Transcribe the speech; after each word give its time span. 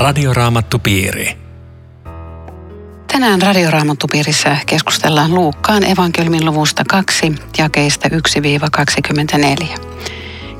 Radioraamattupiiri. 0.00 1.36
Tänään 3.12 3.42
Radioraamattupiirissä 3.42 4.56
keskustellaan 4.66 5.34
Luukkaan 5.34 5.84
evankeliumin 5.84 6.44
luvusta 6.44 6.84
2, 6.88 7.34
jakeista 7.58 8.08
1-24. 8.08 9.80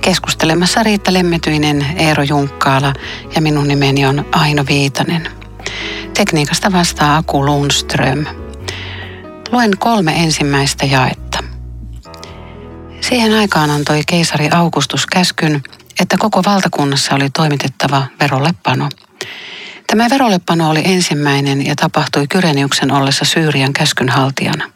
Keskustelemassa 0.00 0.82
Riitta 0.82 1.12
Lemmetyinen, 1.12 1.87
Eero 1.96 2.23
Junkkaala 2.23 2.92
ja 3.34 3.41
minun 3.41 3.68
nimeni 3.68 4.06
on 4.06 4.27
Aino 4.32 4.64
Viitanen. 4.68 5.29
Tekniikasta 6.14 6.72
vastaa 6.72 7.16
Aku 7.16 7.46
Lundström. 7.46 8.25
Luen 9.52 9.79
kolme 9.79 10.12
ensimmäistä 10.12 10.87
jaetta. 10.87 11.38
Siihen 13.01 13.32
aikaan 13.32 13.70
antoi 13.70 14.02
keisari 14.07 14.48
Augustus 14.51 15.07
käskyn, 15.07 15.62
että 16.01 16.16
koko 16.18 16.43
valtakunnassa 16.46 17.15
oli 17.15 17.30
toimitettava 17.30 18.07
verollepano. 18.20 18.88
Tämä 19.87 20.10
verollepano 20.10 20.70
oli 20.70 20.83
ensimmäinen 20.84 21.66
ja 21.66 21.77
tapahtui 21.77 22.27
Kyreniuksen 22.27 22.92
ollessa 22.92 23.24
Syyrian 23.24 23.73
käskynhaltijana. 23.73 24.70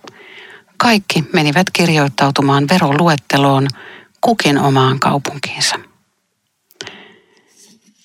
Kaikki 0.77 1.25
menivät 1.33 1.67
kirjoittautumaan 1.73 2.69
veroluetteloon 2.69 3.69
kukin 4.20 4.59
omaan 4.59 5.01
kaupunkiinsa. 5.01 5.77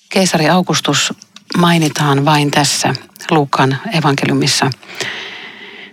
Keisari 0.08 0.48
Augustus 0.48 1.14
mainitaan 1.56 2.24
vain 2.24 2.50
tässä 2.50 2.94
Luukan 3.30 3.78
evankeliumissa. 3.92 4.70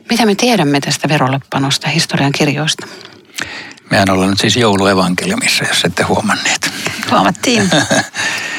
Mitä 0.09 0.25
me 0.25 0.35
tiedämme 0.35 0.79
tästä 0.79 1.09
verollepanosta 1.09 1.89
historian 1.89 2.31
kirjoista? 2.31 2.87
Mehän 3.91 4.09
ollaan 4.09 4.29
nyt 4.29 4.39
siis 4.39 4.57
jouluevankeliumissa, 4.57 5.63
jos 5.63 5.85
ette 5.85 6.03
huomanneet. 6.03 6.71
Huomattiin. 7.11 7.69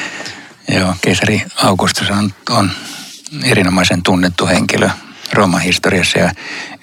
Joo, 0.68 0.94
keisari 1.00 1.42
Augustus 1.56 2.10
on, 2.10 2.32
on 2.50 2.70
erinomaisen 3.44 4.02
tunnettu 4.02 4.46
henkilö 4.46 4.90
Rooman 5.32 5.60
historiassa 5.60 6.18
ja 6.18 6.32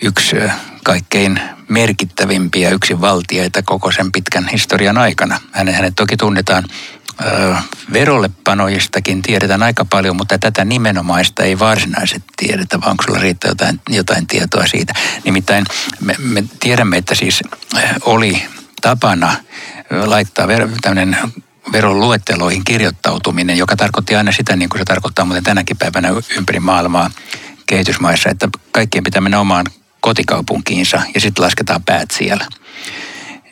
yksi 0.02 0.36
kaikkein 0.84 1.40
merkittävimpiä 1.70 2.70
yksinvaltiaita 2.70 3.62
koko 3.62 3.92
sen 3.92 4.12
pitkän 4.12 4.48
historian 4.48 4.98
aikana. 4.98 5.42
Hänet, 5.52 5.76
hänet 5.76 5.96
toki 5.96 6.18
tunnetaan 6.18 6.64
ö, 7.26 7.56
verollepanojistakin 7.94 9.22
tiedetään 9.22 9.64
aika 9.64 9.86
paljon, 9.86 10.16
mutta 10.16 10.38
tätä 10.38 10.66
nimenomaista 10.66 11.44
ei 11.44 11.60
varsinaisesti 11.60 12.28
tiedetä, 12.38 12.82
vaan 12.82 12.92
onko 12.92 13.04
sulla 13.04 13.20
riittää 13.20 13.52
jotain, 13.52 13.82
jotain 13.90 14.28
tietoa 14.28 14.68
siitä. 14.68 14.94
Nimittäin 15.24 15.66
me, 16.00 16.16
me 16.18 16.44
tiedämme, 16.60 16.98
että 16.98 17.16
siis 17.16 17.44
oli 18.02 18.44
tapana 18.82 19.36
laittaa 20.06 20.48
ver, 20.48 20.70
tämmöinen 20.82 21.18
veron 21.72 22.00
luetteloihin 22.00 22.64
kirjoittautuminen, 22.64 23.58
joka 23.58 23.76
tarkoitti 23.76 24.16
aina 24.16 24.32
sitä, 24.32 24.56
niin 24.56 24.70
kuin 24.70 24.80
se 24.80 24.86
tarkoittaa 24.86 25.26
muuten 25.26 25.44
tänäkin 25.44 25.78
päivänä 25.78 26.10
ympäri 26.38 26.60
maailmaa 26.60 27.12
kehitysmaissa, 27.68 28.30
että 28.30 28.50
kaikkien 28.72 29.04
pitää 29.04 29.22
mennä 29.22 29.40
omaan 29.40 29.66
kotikaupunkiinsa 30.02 31.02
ja 31.14 31.22
sitten 31.22 31.44
lasketaan 31.46 31.84
päät 31.84 32.12
siellä. 32.12 32.48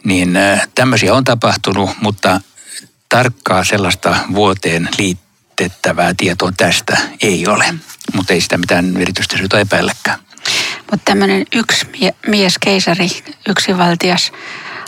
Niin 0.03 0.38
tämmöisiä 0.75 1.14
on 1.14 1.23
tapahtunut, 1.23 1.89
mutta 2.02 2.41
tarkkaa 3.09 3.64
sellaista 3.64 4.16
vuoteen 4.36 4.89
liittettävää 4.97 6.14
tietoa 6.17 6.52
tästä 6.58 6.97
ei 7.22 7.47
ole. 7.47 7.66
Mutta 8.14 8.34
ei 8.34 8.41
sitä 8.41 8.58
mitään 8.58 8.97
erityistä 8.97 9.38
syytä 9.38 9.59
epäilläkään. 9.59 10.19
Mutta 10.91 11.06
tämmöinen 11.06 11.45
yksi 11.53 11.88
mies, 12.28 12.58
keisari, 12.58 13.08
yksivaltias, 13.50 14.31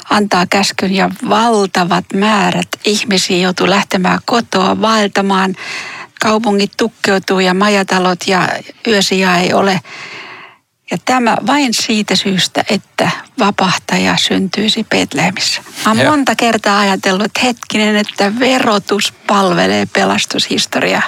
antaa 0.10 0.46
käskyn 0.50 0.96
ja 0.96 1.10
valtavat 1.30 2.06
määrät 2.14 2.68
ihmisiä 2.86 3.38
joutuu 3.38 3.70
lähtemään 3.70 4.20
kotoa 4.26 4.82
vaeltamaan. 4.82 5.56
Kaupungit 6.22 6.72
tukkeutuu 6.78 7.40
ja 7.40 7.54
majatalot 7.54 8.20
ja 8.28 8.50
yösiä 8.88 9.38
ei 9.38 9.54
ole. 9.54 9.82
Ja 10.92 10.98
tämä 11.06 11.38
vain 11.48 11.74
siitä 11.74 12.16
syystä, 12.16 12.64
että 12.70 13.10
vapahtaja 13.40 14.18
syntyisi 14.18 14.84
Betlehemissä. 14.90 15.62
Mä 15.86 15.92
oon 15.92 16.10
monta 16.10 16.36
kertaa 16.36 16.80
ajatellut, 16.80 17.26
että 17.26 17.40
hetkinen, 17.44 17.96
että 17.96 18.40
verotus 18.40 19.14
palvelee 19.28 19.86
pelastushistoriaa. 19.86 21.02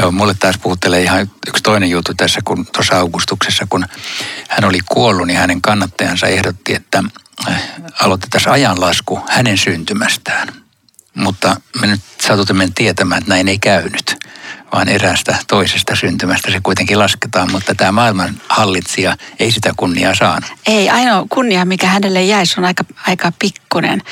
Joo, 0.00 0.12
mulle 0.12 0.34
taas 0.34 0.58
puhuttelee 0.58 1.02
ihan 1.02 1.30
yksi 1.48 1.62
toinen 1.62 1.90
juttu 1.90 2.14
tässä, 2.14 2.40
kun 2.44 2.66
tuossa 2.66 2.98
Augustuksessa, 2.98 3.66
kun 3.70 3.86
hän 4.48 4.64
oli 4.64 4.78
kuollut, 4.86 5.26
niin 5.26 5.38
hänen 5.38 5.62
kannattajansa 5.62 6.26
ehdotti, 6.26 6.74
että 6.74 7.04
äh, 7.48 7.62
aloitetaan 8.00 8.48
ajanlasku 8.48 9.20
hänen 9.28 9.58
syntymästään. 9.58 10.48
Mutta 11.14 11.56
me 11.80 11.86
nyt 11.86 12.00
satutimme 12.22 12.68
tietämään, 12.74 13.18
että 13.18 13.28
näin 13.28 13.48
ei 13.48 13.58
käynyt 13.58 14.16
vaan 14.72 14.88
eräästä 14.88 15.36
toisesta 15.48 15.96
syntymästä 15.96 16.50
se 16.50 16.60
kuitenkin 16.62 16.98
lasketaan, 16.98 17.50
mutta 17.52 17.74
tämä 17.74 17.92
maailman 17.92 18.40
hallitsija 18.48 19.16
ei 19.38 19.50
sitä 19.50 19.72
kunniaa 19.76 20.14
saanut. 20.14 20.50
Ei, 20.66 20.90
ainoa 20.90 21.26
kunnia, 21.28 21.64
mikä 21.64 21.86
hänelle 21.86 22.22
jäi, 22.22 22.44
on 22.58 22.64
aika, 22.64 22.84
aika 23.06 23.32
pikkunen. 23.38 24.02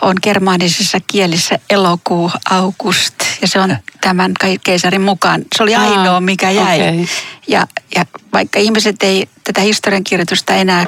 On 0.00 0.14
germaanisissa 0.22 0.98
kielissä 1.06 1.58
elokuu, 1.70 2.30
august, 2.50 3.14
ja 3.42 3.48
se 3.48 3.60
on 3.60 3.76
tämän 4.00 4.32
keisarin 4.64 5.02
mukaan. 5.02 5.42
Se 5.56 5.62
oli 5.62 5.74
ainoa, 5.74 6.20
mikä 6.20 6.50
jäi. 6.50 6.80
Okay. 6.80 7.06
Ja, 7.48 7.66
ja 7.96 8.04
vaikka 8.32 8.58
ihmiset 8.58 9.02
ei 9.02 9.28
tätä 9.44 9.60
historiankirjoitusta 9.60 10.54
enää 10.54 10.86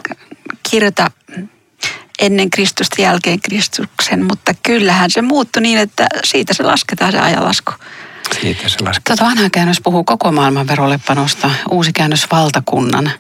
kirjoita 0.71 1.11
ennen 2.19 2.51
Kristusta 2.51 3.03
jälkeen 3.03 3.41
Kristuksen, 3.41 4.25
mutta 4.25 4.55
kyllähän 4.63 5.11
se 5.11 5.23
muuttui 5.23 5.63
niin, 5.63 5.79
että 5.79 6.07
siitä 6.25 6.55
se 6.55 6.63
lasketaan 6.63 7.13
se 7.13 7.19
ajanlasku. 7.19 7.73
Siitä 8.41 8.69
se 8.69 8.77
Tuota 9.07 9.25
vanha 9.25 9.51
käännös 9.51 9.81
puhuu 9.81 10.05
koko 10.05 10.33
maailman 10.33 10.69
verollepanosta, 10.69 11.51
uusi 11.71 11.93
käännös 11.93 12.27
valtakunnan. 12.33 13.11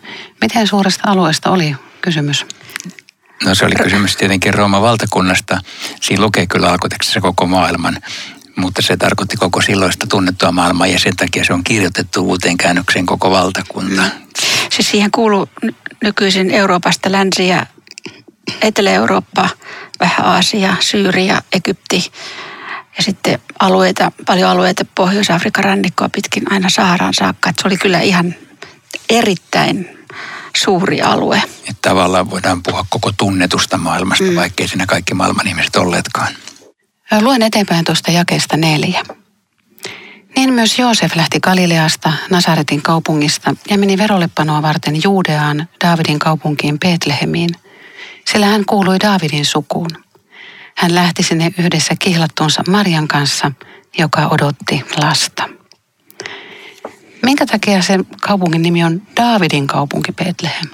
Miten 0.41 0.66
suuresta 0.66 1.10
alueesta 1.10 1.50
oli 1.50 1.76
kysymys? 2.00 2.46
No 3.44 3.54
se 3.54 3.64
oli 3.64 3.74
kysymys 3.74 4.16
tietenkin 4.16 4.54
Rooman 4.54 4.82
valtakunnasta. 4.82 5.60
Siinä 6.00 6.22
lukee 6.22 6.46
kyllä 6.46 6.69
alkutekstissä 6.70 7.20
koko 7.20 7.46
maailman, 7.46 7.98
mutta 8.56 8.82
se 8.82 8.96
tarkoitti 8.96 9.36
koko 9.36 9.62
silloista 9.62 10.06
tunnettua 10.06 10.52
maailmaa 10.52 10.86
ja 10.86 10.98
sen 10.98 11.16
takia 11.16 11.44
se 11.44 11.52
on 11.52 11.64
kirjoitettu 11.64 12.25
uuteen 12.25 12.56
käännökseen 12.56 13.06
koko 13.06 13.30
valtakunta. 13.30 14.02
Mm. 14.02 14.10
Siis 14.70 14.90
siihen 14.90 15.10
kuuluu 15.10 15.48
nykyisin 16.02 16.50
Euroopasta 16.50 17.12
länsi- 17.12 17.48
ja 17.48 17.66
Etelä-Eurooppa, 18.62 19.48
vähän 20.00 20.26
Aasia, 20.26 20.76
Syyria, 20.80 21.42
Egypti, 21.52 22.12
ja 22.98 23.03
sitten 23.03 23.38
alueita, 23.59 24.12
paljon 24.26 24.50
alueita 24.50 24.84
Pohjois-Afrikan 24.94 25.64
rannikkoa 25.64 26.09
pitkin 26.09 26.53
aina 26.53 26.70
Saharaan 26.70 27.14
saakka. 27.14 27.50
Että 27.50 27.62
se 27.62 27.69
oli 27.69 27.76
kyllä 27.76 28.00
ihan 28.00 28.34
erittäin 29.09 29.98
suuri 30.56 31.00
alue. 31.00 31.42
Että 31.47 31.88
tavallaan 31.88 32.31
voidaan 32.31 32.62
puhua 32.62 32.87
koko 32.91 33.12
tunnetusta 33.16 33.78
maailmasta, 33.78 34.25
mm. 34.25 34.37
vaikkei 34.37 34.69
siinä 34.69 34.87
kaikki 34.87 35.14
maailman 35.14 35.48
ihmiset 35.48 35.76
olleetkaan. 35.76 36.34
Luen 37.20 37.42
eteenpäin 37.42 37.84
tuosta 37.84 38.10
jakeesta 38.10 38.56
neljä. 38.56 39.03
Niin 40.37 40.53
myös 40.53 40.78
Joosef 40.78 41.16
lähti 41.16 41.41
Galileasta, 41.41 42.12
Nasaretin 42.31 42.82
kaupungista 42.82 43.54
ja 43.70 43.78
meni 43.78 43.98
verollepanoa 43.98 44.62
varten 44.62 45.03
Juudeaan, 45.04 45.69
Daavidin 45.84 46.19
kaupunkiin 46.19 46.78
Betlehemiin, 46.78 47.50
sillä 48.32 48.47
hän 48.47 48.64
kuului 48.64 48.97
Daavidin 49.00 49.44
sukuun– 49.44 49.91
hän 50.78 50.94
lähti 50.94 51.22
sinne 51.22 51.50
yhdessä 51.58 51.94
kihlattuunsa 51.98 52.62
Marian 52.68 53.08
kanssa, 53.08 53.52
joka 53.98 54.26
odotti 54.26 54.84
lasta. 54.96 55.48
Minkä 57.22 57.46
takia 57.46 57.82
se 57.82 57.98
kaupungin 58.20 58.62
nimi 58.62 58.84
on 58.84 59.02
Daavidin 59.16 59.66
kaupunki 59.66 60.12
Betlehem? 60.12 60.69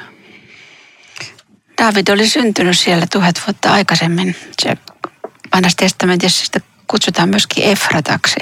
Daavid 1.82 2.08
oli 2.08 2.28
syntynyt 2.28 2.78
siellä 2.78 3.06
tuhat 3.12 3.42
vuotta 3.46 3.72
aikaisemmin. 3.72 4.36
Se 4.62 4.76
vanhassa 5.54 5.76
testamentissa 5.76 6.46
sitä 6.46 6.60
kutsutaan 6.86 7.28
myöskin 7.28 7.64
Efrataksi. 7.64 8.40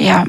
Ja 0.00 0.26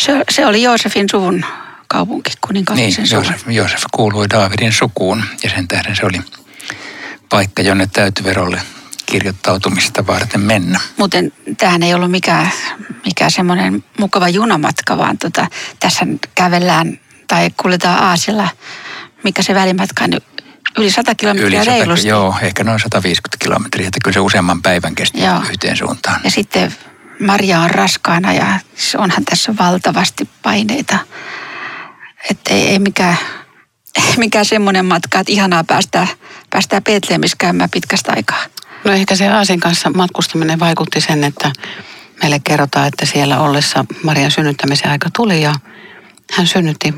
se, 0.00 0.24
se 0.30 0.46
oli 0.46 0.62
Joosefin 0.62 1.06
suvun 1.10 1.44
kaupunki, 1.88 2.30
kuninkaallisen 2.46 3.04
niin, 3.04 3.12
Joosef, 3.12 3.42
Joosef 3.48 3.82
kuului 3.92 4.30
Daavidin 4.30 4.72
sukuun 4.72 5.24
ja 5.42 5.50
sen 5.50 5.68
tähden 5.68 5.96
se 5.96 6.06
oli 6.06 6.20
paikka, 7.32 7.62
jonne 7.62 7.88
täytyverolle 7.92 8.62
kirjoittautumista 9.06 10.06
varten 10.06 10.40
mennä. 10.40 10.80
Muuten 10.96 11.32
tähän 11.58 11.82
ei 11.82 11.94
ollut 11.94 12.10
mikään, 12.10 12.50
mikään 13.06 13.30
semmoinen 13.30 13.84
mukava 13.98 14.28
junamatka, 14.28 14.98
vaan 14.98 15.18
tota, 15.18 15.46
tässä 15.80 16.06
kävellään 16.34 17.00
tai 17.28 17.50
kuljetaan 17.62 18.02
Aasilla, 18.02 18.48
mikä 19.24 19.42
se 19.42 19.54
välimatka 19.54 20.04
on 20.04 20.20
yli 20.78 20.90
100 20.90 21.14
kilometriä 21.14 21.48
yli 21.48 21.64
100, 21.64 21.70
reilusti. 21.70 22.08
Joo, 22.08 22.34
ehkä 22.42 22.64
noin 22.64 22.80
150 22.80 23.44
kilometriä, 23.44 23.86
että 23.86 23.98
kyllä 24.04 24.14
se 24.14 24.20
useamman 24.20 24.62
päivän 24.62 24.94
kesti 24.94 25.20
joo. 25.20 25.42
yhteen 25.50 25.76
suuntaan. 25.76 26.20
Ja 26.24 26.30
sitten 26.30 26.74
Maria 27.20 27.60
on 27.60 27.70
raskaana 27.70 28.32
ja 28.32 28.60
onhan 28.98 29.24
tässä 29.24 29.54
valtavasti 29.58 30.28
paineita. 30.42 30.98
Että 32.30 32.54
ei, 32.54 32.68
ei 32.68 32.78
mikään 32.78 33.18
mikä 34.16 34.44
semmoinen 34.44 34.84
matka, 34.84 35.20
että 35.20 35.32
ihanaa 35.32 35.64
päästää, 35.64 36.06
päästää 36.50 36.80
Betlehemissä 36.80 37.36
käymään 37.40 37.70
pitkästä 37.70 38.12
aikaa. 38.16 38.44
No 38.84 38.92
ehkä 38.92 39.16
se 39.16 39.28
Aasin 39.28 39.60
kanssa 39.60 39.90
matkustaminen 39.90 40.60
vaikutti 40.60 41.00
sen, 41.00 41.24
että 41.24 41.52
meille 42.22 42.40
kerrotaan, 42.44 42.88
että 42.88 43.06
siellä 43.06 43.40
ollessa 43.40 43.84
Marian 44.02 44.30
synnyttämisen 44.30 44.90
aika 44.90 45.08
tuli 45.16 45.42
ja 45.42 45.54
hän 46.32 46.46
synnytti 46.46 46.94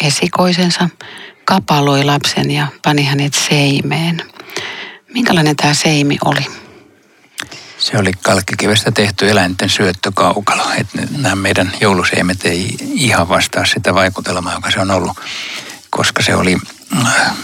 esikoisensa, 0.00 0.88
kapaloi 1.44 2.04
lapsen 2.04 2.50
ja 2.50 2.66
pani 2.84 3.04
hänet 3.04 3.34
seimeen. 3.34 4.22
Minkälainen 5.14 5.56
tämä 5.56 5.74
seimi 5.74 6.18
oli? 6.24 6.46
Se 7.78 7.98
oli 7.98 8.12
kalkkikivestä 8.22 8.90
tehty 8.90 9.30
eläinten 9.30 9.68
syöttökaukalo. 9.68 10.62
Että 10.76 10.98
nämä 11.18 11.34
meidän 11.34 11.72
jouluseimet 11.80 12.44
ei 12.44 12.76
ihan 12.80 13.28
vastaa 13.28 13.64
sitä 13.64 13.94
vaikutelmaa, 13.94 14.54
joka 14.54 14.70
se 14.70 14.80
on 14.80 14.90
ollut, 14.90 15.20
koska 15.96 16.22
se 16.22 16.34
oli 16.34 16.56
äh, 17.06 17.36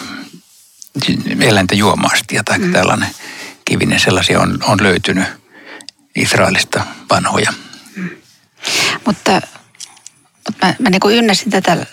eläinten 1.40 1.78
juomaastia 1.78 2.44
tai 2.44 2.58
mm. 2.58 2.72
tällainen 2.72 3.08
kivinen. 3.64 4.00
Sellaisia 4.00 4.40
on, 4.40 4.58
on 4.62 4.82
löytynyt 4.82 5.26
Israelista 6.16 6.84
vanhoja. 7.10 7.52
Mm. 7.96 8.10
Mutta, 9.06 9.40
mutta 10.34 10.66
mä, 10.66 10.74
mä 10.78 10.90
niin 10.90 11.18
ynnäsin 11.18 11.50
tätä, 11.50 11.86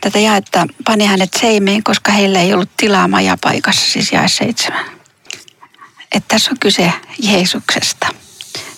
tätä 0.00 0.18
jaetta, 0.18 0.66
pani 0.84 1.06
hänet 1.06 1.30
seimeen, 1.40 1.82
koska 1.82 2.12
heillä 2.12 2.40
ei 2.40 2.54
ollut 2.54 2.76
tilaa 2.76 3.08
majapaikassa, 3.08 3.92
siis 3.92 4.12
jae 4.12 4.28
seitsemän. 4.28 4.84
Että 6.14 6.28
tässä 6.28 6.50
on 6.50 6.58
kyse 6.60 6.92
Jeesuksesta, 7.18 8.06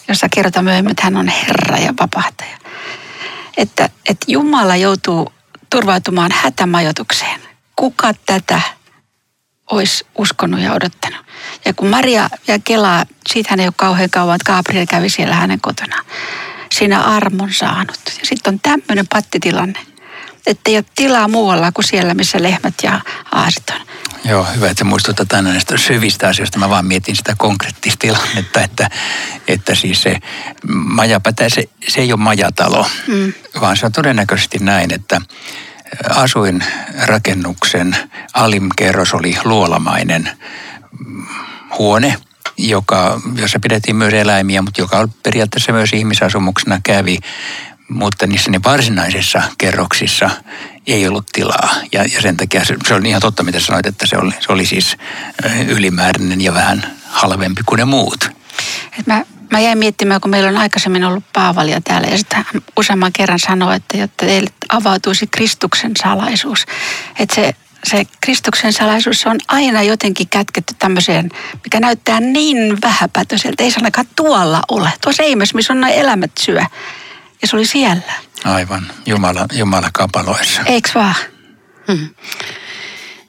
jossa 0.09 0.29
kerrotaan 0.29 0.65
myöhemmin, 0.65 0.91
että 0.91 1.05
hän 1.05 1.17
on 1.17 1.29
Herra 1.29 1.79
ja 1.79 1.95
vapahtaja. 2.01 2.59
Että, 3.57 3.89
että 4.07 4.27
Jumala 4.29 4.77
joutuu 4.77 5.33
turvautumaan 5.71 6.31
hätämajoitukseen. 6.35 7.41
Kuka 7.77 8.15
tätä 8.27 8.61
olisi 9.71 10.07
uskonut 10.19 10.61
ja 10.61 10.73
odottanut? 10.73 11.27
Ja 11.65 11.75
kun 11.75 11.89
Maria 11.89 12.31
ja 12.47 12.59
Kelaa, 12.65 13.05
siitä 13.29 13.51
hän 13.51 13.61
ei 13.61 13.67
ole 13.67 13.75
kauhean 13.77 14.11
kauan, 14.11 14.37
että 14.37 14.53
Gabriel 14.53 14.87
kävi 14.87 15.09
siellä 15.09 15.35
hänen 15.35 15.61
kotona. 15.61 16.05
Siinä 16.73 17.03
armon 17.03 17.53
saanut. 17.53 18.01
Ja 18.07 18.27
sitten 18.27 18.55
on 18.55 18.61
tämmöinen 18.61 19.09
pattitilanne, 19.09 19.79
että 20.47 20.71
ei 20.71 20.77
ole 20.77 20.85
tilaa 20.95 21.29
muualla 21.29 21.73
kuin 21.73 21.85
siellä, 21.85 22.15
missä 22.15 22.43
lehmät 22.43 22.75
ja 22.83 23.01
aasit 23.33 23.71
on. 23.71 23.81
Joo, 24.25 24.47
hyvä, 24.57 24.71
että 24.71 24.85
muistutat 24.85 25.33
aina 25.33 25.51
näistä 25.51 25.79
syvistä 25.79 26.29
asioista. 26.29 26.59
Mä 26.59 26.69
vaan 26.69 26.87
mietin 26.87 27.17
sitä 27.17 27.35
konkreettista 27.39 27.99
tilannetta, 27.99 28.61
että, 28.67 28.91
että 29.49 29.75
siis 29.75 30.03
se 30.03 30.17
majapätä, 30.73 31.49
se, 31.49 31.65
se 31.89 32.01
ei 32.01 32.13
ole 32.13 32.21
majatalo, 32.21 32.87
mm. 33.07 33.33
vaan 33.61 33.77
se 33.77 33.87
on 33.87 33.93
todennäköisesti 33.93 34.59
näin, 34.59 34.95
että 34.95 35.21
asuinrakennuksen 36.09 37.97
alimkerros 38.35 39.15
oli 39.15 39.37
luolamainen 39.45 40.31
huone, 41.79 42.17
joka, 42.59 43.21
jossa 43.35 43.61
pidettiin 43.61 43.97
myös 43.97 44.15
eläimiä, 44.15 44.63
mutta 44.63 44.81
joka 44.81 45.09
periaatteessa 45.23 45.73
myös 45.73 45.93
ihmisasumuksena 45.93 46.81
kävi. 46.83 47.19
Mutta 47.91 48.27
niissä 48.27 48.51
ne 48.51 48.61
varsinaisissa 48.65 49.43
kerroksissa 49.59 50.31
ei 50.87 51.09
ollut 51.09 51.27
tilaa. 51.33 51.75
Ja, 51.93 52.05
ja 52.05 52.21
sen 52.21 52.37
takia 52.37 52.65
se, 52.65 52.77
se 52.89 52.95
oli 52.95 53.09
ihan 53.09 53.21
totta, 53.21 53.43
mitä 53.43 53.61
sanoit, 53.61 53.87
että 53.87 54.07
se 54.07 54.17
oli, 54.19 54.31
se 54.41 54.53
oli 54.53 54.67
siis 54.67 54.97
ylimääräinen 55.69 56.41
ja 56.41 56.55
vähän 56.55 56.97
halvempi 57.07 57.63
kuin 57.67 57.79
ne 57.79 57.85
muut. 57.85 58.31
Et 58.99 59.07
mä, 59.07 59.25
mä 59.51 59.61
jäin 59.61 59.79
miettimään, 59.79 60.21
kun 60.21 60.31
meillä 60.31 60.49
on 60.49 60.57
aikaisemmin 60.57 61.05
ollut 61.05 61.25
Paavalia 61.33 61.81
täällä 61.81 62.09
ja 62.09 62.19
sitä 62.19 62.45
useamman 62.77 63.13
kerran 63.13 63.39
sanoi, 63.39 63.77
että 63.77 63.97
jotta 63.97 64.27
teille 64.27 64.51
avautuisi 64.69 65.27
Kristuksen 65.27 65.93
salaisuus. 66.03 66.67
Että 67.19 67.35
se 67.35 67.55
se 67.85 68.05
Kristuksen 68.21 68.73
salaisuus 68.73 69.27
on 69.27 69.39
aina 69.49 69.83
jotenkin 69.83 70.29
kätketty 70.29 70.75
tämmöiseen, 70.79 71.31
mikä 71.65 71.81
näyttää 71.81 72.21
niin 72.21 72.83
vähäpätöiseltä. 72.83 73.63
Ei 73.63 73.71
se 73.71 73.77
ainakaan 73.77 74.07
tuolla 74.17 74.61
ole. 74.69 74.93
Tuossa 75.01 75.23
Seimes, 75.23 75.55
missä 75.55 75.73
on 75.73 75.81
noin 75.81 75.93
elämät 75.93 76.31
syö. 76.41 76.65
Ja 77.43 77.49
se 77.49 77.57
oli 77.57 77.67
siellä. 77.67 78.13
Aivan. 78.45 78.87
Jumala, 79.07 79.47
Jumala 79.53 79.89
kapaloissa. 79.93 80.63
Eiks 80.67 80.95
vaan? 80.95 81.15
Hmm. 81.89 82.09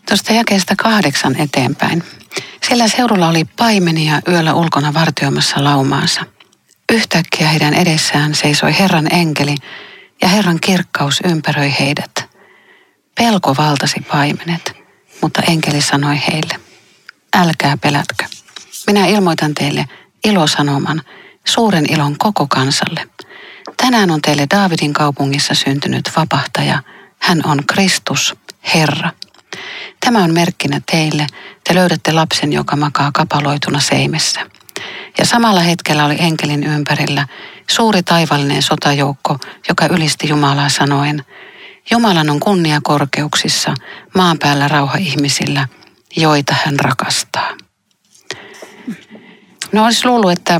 Tuosta 0.08 0.34
jakeesta 0.34 0.76
kahdeksan 0.76 1.36
eteenpäin. 1.36 2.04
Sillä 2.70 2.88
seudulla 2.88 3.28
oli 3.28 3.46
paimenia 3.46 4.22
yöllä 4.28 4.54
ulkona 4.54 4.94
vartioimassa 4.94 5.64
laumaansa. 5.64 6.22
Yhtäkkiä 6.92 7.48
heidän 7.48 7.74
edessään 7.74 8.36
seisoi 8.36 8.80
Herran 8.80 9.14
enkeli 9.14 9.56
ja 10.22 10.28
Herran 10.28 10.60
kirkkaus 10.60 11.22
ympäröi 11.26 11.74
heidät– 11.80 12.12
Pelko 13.16 13.56
valtasi 13.58 14.00
paimenet, 14.12 14.74
mutta 15.22 15.42
enkeli 15.42 15.82
sanoi 15.82 16.22
heille, 16.28 16.60
älkää 17.36 17.78
pelätkö. 17.78 18.26
Minä 18.88 19.08
ilmoitan 19.08 19.54
teille 19.54 19.86
ilosanoman, 20.24 21.02
suuren 21.46 21.94
ilon 21.94 22.18
koko 22.18 22.48
kansalle. 22.48 23.08
Tänään 23.82 24.12
on 24.12 24.22
teille 24.22 24.48
Daavidin 24.56 24.94
kaupungissa 24.94 25.54
syntynyt 25.54 26.12
vapahtaja. 26.16 26.84
Hän 27.20 27.42
on 27.46 27.60
Kristus, 27.68 28.36
Herra. 28.74 29.12
Tämä 30.06 30.24
on 30.24 30.34
merkkinä 30.34 30.82
teille. 30.92 31.28
Te 31.68 31.76
löydätte 31.76 32.12
lapsen, 32.12 32.54
joka 32.54 32.76
makaa 32.76 33.12
kapaloituna 33.14 33.80
seimessä. 33.80 34.42
Ja 35.18 35.26
samalla 35.26 35.60
hetkellä 35.60 36.06
oli 36.06 36.16
enkelin 36.20 36.64
ympärillä 36.64 37.28
suuri 37.70 38.04
taivallinen 38.04 38.62
sotajoukko, 38.62 39.38
joka 39.70 39.86
ylisti 39.86 40.30
Jumalaa 40.30 40.70
sanoen, 40.70 41.26
Jumalan 41.92 42.30
on 42.30 42.40
kunnia 42.40 42.80
korkeuksissa, 42.84 43.74
maan 44.16 44.40
päällä 44.40 44.68
rauha 44.68 44.98
ihmisillä, 44.98 45.68
joita 46.16 46.56
hän 46.66 46.80
rakastaa. 46.80 47.50
No 49.72 49.86
olisi 49.86 50.06
luullut, 50.06 50.32
että 50.32 50.60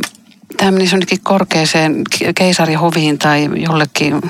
tämä 0.62 0.72
menisi 0.72 0.96
jonnekin 0.96 1.22
korkeaseen 1.24 2.02
keisarihoviin 2.36 3.18
tai 3.18 3.50
jollekin 3.56 4.22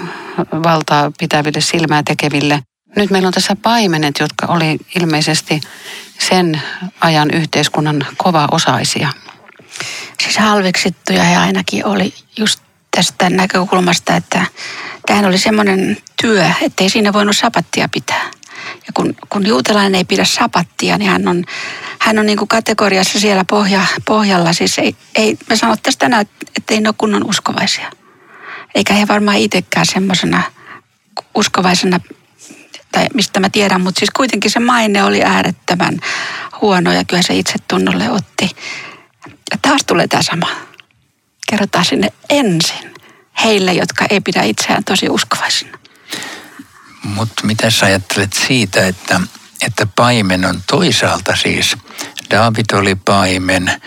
valtaa 0.52 1.12
pitäville 1.20 1.62
silmää 1.62 2.04
tekeville. 2.06 2.64
Nyt 2.96 3.10
meillä 3.10 3.28
on 3.28 3.34
tässä 3.34 3.56
paimenet, 3.56 4.20
jotka 4.20 4.46
oli 4.48 4.78
ilmeisesti 5.00 5.62
sen 6.20 6.62
ajan 7.02 7.32
yhteiskunnan 7.32 8.06
kova 8.18 8.48
osaisia. 8.52 9.10
Siis 10.24 10.38
halveksittuja 10.38 11.24
he 11.24 11.38
ainakin 11.38 11.86
oli 11.86 12.14
just 12.38 12.60
tästä 12.96 13.30
näkökulmasta, 13.30 14.16
että 14.16 14.46
tämähän 15.06 15.26
oli 15.26 15.38
semmoinen 15.38 15.98
työ, 16.22 16.46
ettei 16.62 16.90
siinä 16.90 17.14
voinut 17.14 17.38
sapattia 17.38 17.90
pitää. 17.94 18.32
Ja 18.88 18.94
kun, 18.94 19.16
kun 19.30 19.48
juutalainen 19.48 19.96
ei 19.96 20.04
pidä 20.04 20.26
sapattia, 20.26 20.98
niin 20.98 21.12
hän 21.12 21.28
on, 21.28 21.44
hän 22.00 22.20
on 22.20 22.26
niin 22.26 22.38
kuin 22.38 22.48
kategoriassa 22.48 23.20
siellä 23.20 23.46
pohja, 23.46 23.86
pohjalla. 24.06 24.54
Siis 24.54 24.80
ei, 24.80 24.96
ei, 25.16 25.38
me 25.50 25.56
sanottaisiin 25.56 26.00
tänään, 26.00 26.26
että 26.58 26.74
ei 26.74 26.82
ne 26.82 26.90
ole 26.90 26.96
kunnon 26.98 27.30
uskovaisia. 27.30 27.92
Eikä 28.76 28.94
he 28.94 29.08
varmaan 29.08 29.38
itsekään 29.38 29.86
semmoisena 29.86 30.44
uskovaisena, 31.36 32.00
tai 32.92 33.06
mistä 33.14 33.40
mä 33.40 33.50
tiedän, 33.50 33.82
mutta 33.82 34.00
siis 34.00 34.10
kuitenkin 34.10 34.52
se 34.52 34.60
maine 34.60 35.04
oli 35.04 35.24
äärettömän 35.24 36.00
huono 36.62 36.92
ja 36.92 37.06
kyllä 37.06 37.22
se 37.22 37.34
itse 37.34 37.54
tunnolle 37.68 38.10
otti. 38.10 38.50
Ja 39.52 39.58
taas 39.62 39.82
tulee 39.88 40.08
tämä 40.08 40.24
sama 40.24 40.48
kerrotaan 41.52 41.86
sinne 41.86 42.14
ensin 42.30 42.94
heille, 43.44 43.74
jotka 43.74 44.06
ei 44.10 44.22
pidä 44.22 44.44
itseään 44.44 44.84
tosi 44.84 45.10
uskovaisina. 45.10 45.78
Mutta 47.04 47.46
mitä 47.46 47.70
sä 47.70 47.86
ajattelet 47.86 48.34
siitä, 48.34 48.88
että, 48.88 49.22
että 49.62 49.88
paimen 49.96 50.46
on 50.46 50.64
toisaalta 50.68 51.36
siis, 51.36 51.78
David 52.32 52.66
oli 52.74 52.96
paimen 52.96 53.82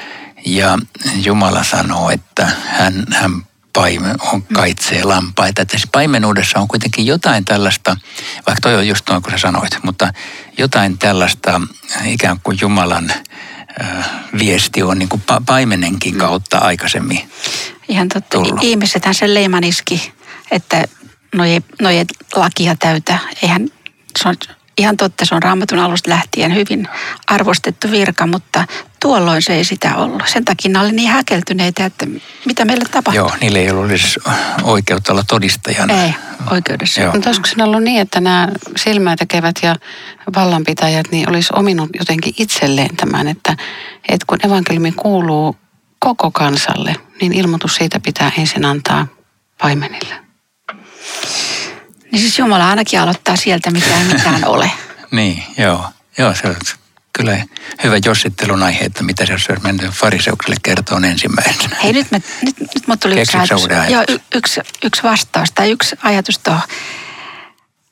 ja 0.47 0.79
Jumala 1.15 1.65
sanoo, 1.65 2.11
että 2.11 2.51
hän, 2.67 3.05
hän 3.13 3.47
paimen 3.73 4.17
on 4.33 4.43
kaitsee 4.43 5.05
lampaita. 5.05 5.63
Että 5.63 5.79
siis 5.79 5.89
paimenuudessa 5.93 6.59
on 6.59 6.69
kuitenkin 6.69 7.07
jotain 7.07 7.45
tällaista, 7.45 7.97
vaikka 8.47 8.61
toi 8.63 8.75
on 8.75 8.89
just 8.89 9.09
noin 9.09 9.23
kuin 9.23 9.33
sä 9.33 9.39
sanoit, 9.39 9.79
mutta 9.83 10.13
jotain 10.59 10.99
tällaista 10.99 11.61
ikään 12.05 12.41
kuin 12.43 12.59
Jumalan 12.61 13.13
viesti 14.39 14.83
on 14.83 14.99
niin 14.99 15.09
kuin 15.09 15.23
paimenenkin 15.47 16.19
kautta 16.19 16.59
aikaisemmin 16.59 17.31
Ihan 17.89 18.09
totta. 18.09 18.31
Tullut. 18.31 18.63
Ihmisethän 18.63 19.15
sen 19.15 19.35
leiman 19.35 19.65
iski, 19.65 20.13
että 20.51 20.85
noje, 21.35 21.63
noje 21.83 22.05
lakia 22.37 22.77
täytä. 22.79 23.19
Eihän, 23.43 23.69
se 24.19 24.29
on 24.29 24.35
ihan 24.79 24.97
totta, 24.97 25.25
se 25.25 25.35
on 25.35 25.43
raamatun 25.43 25.79
alusta 25.79 26.11
lähtien 26.11 26.55
hyvin 26.55 26.89
arvostettu 27.27 27.91
virka, 27.91 28.27
mutta 28.27 28.65
tuolloin 29.01 29.43
se 29.43 29.55
ei 29.55 29.65
sitä 29.65 29.97
ollut. 29.97 30.23
Sen 30.27 30.45
takia 30.45 30.71
ne 30.71 30.79
oli 30.79 30.93
niin 30.93 31.11
häkeltyneitä, 31.11 31.85
että 31.85 32.07
mitä 32.47 32.65
meille 32.65 32.85
tapahtuu. 32.91 33.15
Joo, 33.15 33.33
niille 33.41 33.59
ei 33.59 33.71
ollut 33.71 33.91
edes 33.91 34.19
oikeutta 34.63 35.13
olla 35.13 35.25
todistajana. 35.29 36.03
Ei, 36.03 36.15
oikeudessa. 36.51 37.01
Joo. 37.01 37.13
Mutta 37.13 37.29
olisiko 37.29 37.47
siinä 37.47 37.65
ollut 37.65 37.83
niin, 37.83 38.01
että 38.01 38.21
nämä 38.21 38.49
silmätekevät 38.77 39.57
ja 39.63 39.77
vallanpitäjät 40.37 41.07
niin 41.11 41.29
olisi 41.29 41.53
ominut 41.57 41.91
jotenkin 41.99 42.35
itselleen 42.39 42.97
tämän, 42.97 43.29
että, 43.29 43.57
että 44.09 44.25
kun 44.27 44.39
evankeliumi 44.45 44.93
kuuluu 44.93 45.57
koko 45.99 46.31
kansalle, 46.31 46.97
niin 47.21 47.33
ilmoitus 47.33 47.75
siitä 47.75 48.01
pitää 48.01 48.33
ensin 48.39 48.65
antaa 48.65 49.07
paimenille. 49.59 50.24
Niin 52.15 52.23
siis 52.23 52.39
Jumala 52.39 52.69
ainakin 52.71 53.01
aloittaa 53.01 53.37
sieltä, 53.37 53.71
mitä 53.71 53.87
ei 53.99 54.05
mitään 54.05 54.45
ole. 54.55 54.71
niin, 55.11 55.43
joo. 55.59 55.87
Joo, 56.19 56.35
se 56.35 56.49
on 56.49 56.57
kyllä 57.13 57.45
hyvä 57.85 57.97
jossittelun 58.05 58.63
aihe, 58.63 58.85
että 58.85 59.03
mitä 59.03 59.27
se 59.27 59.33
olisi 59.33 59.53
mennyt 59.63 59.91
fariseukselle 59.91 60.57
kertoa 60.63 61.01
ensimmäisenä. 61.07 61.77
Hei 61.83 61.93
nyt, 61.93 62.11
me, 62.11 62.23
nyt, 62.45 62.61
nyt 62.61 62.89
mut 62.89 63.01
tuli 63.01 63.21
yksi 63.21 63.37
ajatus. 63.37 63.65
ajatus. 63.65 63.93
Joo, 63.93 64.05
y, 64.09 64.19
yksi, 64.35 64.61
yksi 64.85 65.03
vastaus 65.03 65.53
tai 65.53 65.71
yksi 65.71 65.97
ajatus 66.03 66.39
tuohon. 66.39 66.63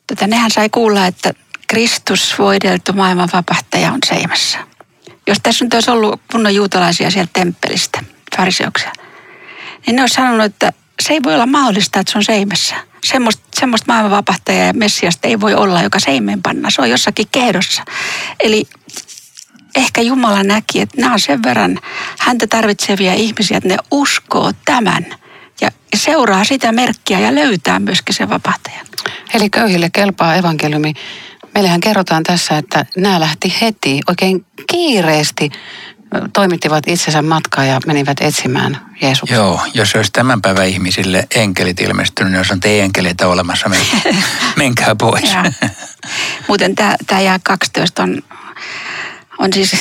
Tätä 0.06 0.26
nehän 0.26 0.50
sai 0.50 0.68
kuulla, 0.68 1.06
että 1.06 1.32
Kristus 1.68 2.34
voideltu 2.38 2.92
maailman 2.92 3.28
vapahtaja 3.32 3.92
on 3.92 3.98
seimässä. 4.06 4.58
Jos 5.26 5.38
tässä 5.42 5.64
nyt 5.64 5.74
olisi 5.74 5.90
ollut 5.90 6.20
kunnon 6.32 6.54
juutalaisia 6.54 7.10
sieltä 7.10 7.30
temppelistä, 7.32 8.04
fariseuksia, 8.36 8.92
niin 9.86 9.96
ne 9.96 10.02
olisi 10.02 10.14
sanonut, 10.14 10.46
että 10.46 10.72
se 11.02 11.12
ei 11.12 11.22
voi 11.22 11.34
olla 11.34 11.46
mahdollista, 11.46 12.00
että 12.00 12.12
se 12.12 12.18
on 12.18 12.24
seimässä. 12.24 12.91
Semmoista, 13.04 13.42
semmoista 13.60 13.92
maailmanvapahtajaa 13.92 14.66
ja 14.66 14.72
messiasta 14.72 15.28
ei 15.28 15.40
voi 15.40 15.54
olla, 15.54 15.82
joka 15.82 16.00
seimeen 16.00 16.42
panna. 16.42 16.70
Se 16.70 16.82
on 16.82 16.90
jossakin 16.90 17.26
kehdossa. 17.32 17.82
Eli 18.40 18.66
ehkä 19.76 20.00
Jumala 20.00 20.42
näki, 20.42 20.80
että 20.80 21.00
nämä 21.00 21.12
on 21.12 21.20
sen 21.20 21.42
verran 21.42 21.78
häntä 22.18 22.46
tarvitsevia 22.46 23.14
ihmisiä, 23.14 23.56
että 23.56 23.68
ne 23.68 23.76
uskoo 23.90 24.52
tämän 24.64 25.06
ja 25.60 25.70
seuraa 25.96 26.44
sitä 26.44 26.72
merkkiä 26.72 27.20
ja 27.20 27.34
löytää 27.34 27.78
myöskin 27.78 28.14
sen 28.14 28.30
vapahtajan. 28.30 28.86
Eli 29.34 29.50
köyhille 29.50 29.90
kelpaa 29.90 30.34
evankeliumi. 30.34 30.94
Meillähän 31.54 31.80
kerrotaan 31.80 32.22
tässä, 32.22 32.58
että 32.58 32.86
nämä 32.96 33.20
lähti 33.20 33.54
heti 33.60 34.00
oikein 34.08 34.46
kiireesti 34.70 35.50
toimittivat 36.32 36.88
itsensä 36.88 37.22
matkaa 37.22 37.64
ja 37.64 37.80
menivät 37.86 38.16
etsimään 38.20 38.86
Jeesuksen. 39.02 39.36
Joo, 39.36 39.60
jos 39.74 39.94
olisi 39.94 40.12
tämän 40.12 40.42
päivän 40.42 40.68
ihmisille 40.68 41.26
enkelit 41.34 41.80
ilmestynyt, 41.80 42.32
niin 42.32 42.38
jos 42.38 42.50
on 42.50 42.60
teidän 42.60 42.84
enkeleitä 42.84 43.28
olemassa, 43.28 43.68
menkää, 43.68 44.12
menkää 44.56 44.96
pois. 44.96 45.36
Muuten 46.48 46.74
tämä 47.06 47.20
jää 47.20 47.40
12 47.44 48.02
on, 48.02 48.22
on 49.38 49.52
siis 49.52 49.76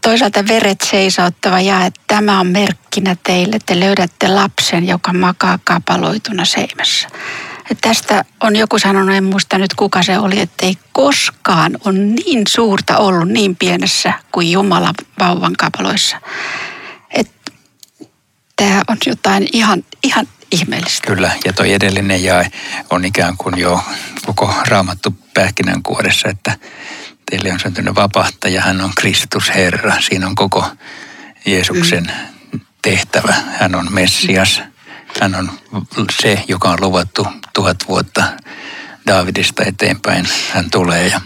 toisaalta 0.00 0.48
veret 0.48 0.80
seisauttava 0.90 1.60
ja 1.60 1.84
että 1.84 2.00
tämä 2.06 2.40
on 2.40 2.46
merkkinä 2.46 3.16
teille, 3.22 3.58
te 3.66 3.80
löydätte 3.80 4.28
lapsen, 4.28 4.88
joka 4.88 5.12
makaa 5.12 5.58
kapaloituna 5.64 6.44
seimessä. 6.44 7.08
Tästä 7.80 8.24
on 8.40 8.56
joku 8.56 8.78
sanonut, 8.78 9.14
en 9.14 9.24
muista 9.24 9.58
nyt 9.58 9.74
kuka 9.74 10.02
se 10.02 10.18
oli, 10.18 10.40
että 10.40 10.66
ei 10.66 10.78
koskaan 10.92 11.78
on 11.84 12.14
niin 12.14 12.42
suurta 12.48 12.98
ollut 12.98 13.28
niin 13.28 13.56
pienessä 13.56 14.12
kuin 14.32 14.52
Jumala 14.52 14.92
vauvan 15.18 15.52
kapaloissa. 15.58 16.20
Tämä 18.56 18.82
on 18.88 18.96
jotain 19.06 19.48
ihan, 19.52 19.84
ihan 20.02 20.28
ihmeellistä. 20.52 21.06
Kyllä, 21.06 21.30
ja 21.44 21.52
tuo 21.52 21.64
edellinen 21.64 22.24
jae 22.24 22.50
on 22.90 23.04
ikään 23.04 23.36
kuin 23.36 23.58
jo 23.58 23.80
koko 24.26 24.54
raamattu 24.68 25.14
pähkinänkuoressa, 25.34 26.28
että 26.28 26.58
teille 27.30 27.52
on 27.52 27.60
syntynyt 27.60 27.94
vapahtaja, 27.94 28.60
hän 28.60 28.80
on 28.80 28.90
Kristus 28.96 29.54
Herra. 29.54 30.00
Siinä 30.00 30.26
on 30.26 30.34
koko 30.34 30.66
Jeesuksen 31.46 32.12
mm. 32.52 32.60
tehtävä. 32.82 33.34
Hän 33.60 33.74
on 33.74 33.92
Messias. 33.92 34.62
Hän 35.20 35.34
on 35.34 35.50
se, 36.22 36.44
joka 36.48 36.68
on 36.68 36.78
luvattu 36.80 37.26
tuhat 37.54 37.76
vuotta 37.88 38.24
Daavidista 39.06 39.62
eteenpäin. 39.66 40.28
Hän 40.52 40.70
tulee 40.70 41.08
ja 41.08 41.20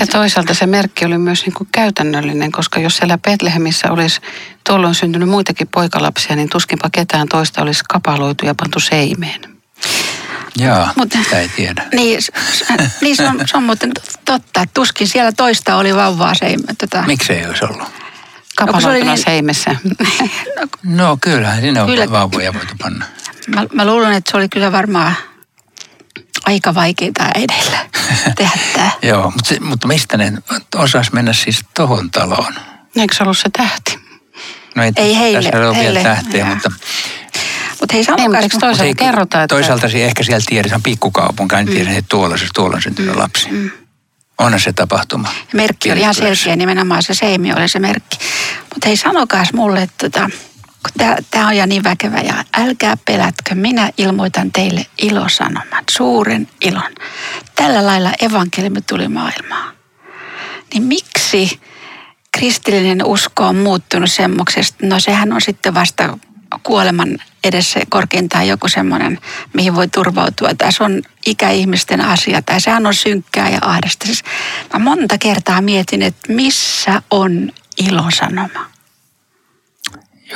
ja 0.00 0.06
toisaalta 0.06 0.54
se 0.54 0.66
merkki 0.66 1.04
oli 1.04 1.18
myös 1.18 1.46
niin 1.46 1.54
kuin 1.54 1.68
käytännöllinen, 1.72 2.52
koska 2.52 2.80
jos 2.80 2.96
siellä 2.96 3.18
Betlehemissä 3.18 3.92
olisi 3.92 4.20
tuolloin 4.66 4.94
syntynyt 4.94 5.28
muitakin 5.28 5.68
poikalapsia, 5.68 6.36
niin 6.36 6.48
tuskinpa 6.48 6.88
ketään 6.92 7.28
toista 7.28 7.62
olisi 7.62 7.82
kapaloitu 7.88 8.46
ja 8.46 8.54
pantu 8.54 8.80
seimeen. 8.80 9.40
Joo, 10.56 10.88
Mut, 10.96 11.08
ei 11.32 11.48
tiedä. 11.48 11.84
Niin, 11.96 12.18
niin 13.00 13.16
se, 13.16 13.28
on, 13.28 13.40
se 13.46 13.56
on 13.56 13.62
muuten 13.62 13.92
totta, 14.24 14.62
että 14.62 14.74
tuskin 14.74 15.08
siellä 15.08 15.32
toista 15.32 15.76
oli 15.76 15.94
vauvaa 15.94 16.34
seimeen. 16.34 16.76
Tota. 16.76 17.02
Miksi 17.06 17.32
ei 17.32 17.46
olisi 17.46 17.64
ollut? 17.64 17.88
Kapaloituna 18.56 19.10
no, 19.10 19.16
seimessä. 19.16 19.76
no 20.84 21.18
kyllähän 21.20 21.60
siinä 21.60 21.82
on 21.82 21.88
kyllä. 21.88 22.10
vauvoja 22.10 22.54
voitu 22.54 22.74
panna. 22.78 23.04
Mä, 23.54 23.66
mä 23.72 23.84
luulen, 23.84 24.12
että 24.12 24.30
se 24.30 24.36
oli 24.36 24.48
kyllä 24.48 24.72
varmaan 24.72 25.16
aika 26.44 26.74
vaikeaa 26.74 27.30
edellä 27.34 27.78
tehdä 28.36 28.58
tämä. 28.72 28.90
Joo, 29.02 29.30
mutta, 29.30 29.48
se, 29.48 29.60
mutta 29.60 29.88
mistä 29.88 30.16
ne 30.16 30.32
osas 30.74 31.12
mennä 31.12 31.32
siis 31.32 31.60
tohon 31.74 32.10
taloon? 32.10 32.54
Eikö 32.96 33.14
se 33.14 33.22
ollut 33.22 33.38
se 33.38 33.48
tähti? 33.56 33.98
No 34.74 34.82
ei, 34.82 34.92
ei 34.96 35.18
heille. 35.18 35.42
Tässä 35.42 35.58
ei 35.58 35.66
ole 35.66 35.76
heille. 35.76 35.98
vielä 35.98 36.14
tähteä, 36.14 36.40
ja. 36.40 36.46
mutta... 36.46 36.70
Mutta 37.80 37.94
hei, 37.94 38.04
sanokaa... 38.04 38.40
Niin, 38.40 38.50
toisaalta 38.50 38.82
hei, 38.82 38.94
kerrotaan, 38.94 39.44
että... 39.44 39.54
Toisaalta 39.54 39.88
se 39.88 40.04
ehkä 40.04 40.22
siellä 40.22 40.44
tiedetään 40.48 40.82
pikkukaupunki, 40.82 41.56
niin 41.56 41.66
mm. 41.66 41.72
tiedetään, 41.72 41.96
että 41.96 42.08
tuolla, 42.08 42.36
se, 42.36 42.46
tuolla 42.54 42.76
on 42.76 42.82
syntynyt 42.82 43.14
mm. 43.14 43.20
lapsi. 43.20 43.48
Mm. 43.50 43.70
Onhan 44.38 44.60
se 44.60 44.72
tapahtuma. 44.72 45.28
Merkki 45.52 45.92
oli 45.92 46.00
ihan 46.00 46.14
selkeä, 46.14 46.56
nimenomaan 46.56 47.02
se 47.02 47.14
seimi 47.14 47.52
oli 47.52 47.68
se 47.68 47.78
merkki. 47.78 48.18
Mutta 48.60 48.86
hei, 48.86 48.96
sanokaas 48.96 49.52
mulle, 49.52 49.82
että 49.82 50.10
tota, 50.10 50.30
Tämä 51.30 51.46
on 51.46 51.56
ja 51.56 51.66
niin 51.66 51.84
väkevä 51.84 52.18
ja 52.18 52.44
älkää 52.56 52.96
pelätkö, 53.04 53.54
minä 53.54 53.90
ilmoitan 53.98 54.52
teille 54.52 54.86
ilosanoman, 55.02 55.84
suuren 55.90 56.48
ilon. 56.60 56.94
Tällä 57.54 57.86
lailla 57.86 58.12
evankeliumi 58.22 58.82
tuli 58.82 59.08
maailmaan. 59.08 59.74
Niin 60.74 60.82
miksi 60.82 61.60
kristillinen 62.32 63.04
usko 63.04 63.46
on 63.46 63.56
muuttunut 63.56 64.12
semmoisesta? 64.12 64.86
No 64.86 65.00
sehän 65.00 65.32
on 65.32 65.40
sitten 65.40 65.74
vasta 65.74 66.18
kuoleman 66.62 67.18
edessä 67.46 67.80
korkeintaan 67.88 68.48
joku 68.48 68.68
semmoinen, 68.68 69.18
mihin 69.52 69.74
voi 69.74 69.88
turvautua. 69.88 70.54
Tai 70.58 70.72
se 70.72 70.84
on 70.84 71.02
ikäihmisten 71.26 72.00
asia, 72.00 72.42
tai 72.42 72.60
sehän 72.60 72.86
on 72.86 72.94
synkkää 72.94 73.48
ja 73.48 73.58
ahdasta. 73.62 74.06
Siis 74.06 74.22
mä 74.72 74.78
monta 74.78 75.18
kertaa 75.18 75.60
mietin, 75.60 76.02
että 76.02 76.32
missä 76.32 77.02
on 77.10 77.52
ilosanoma. 77.78 78.76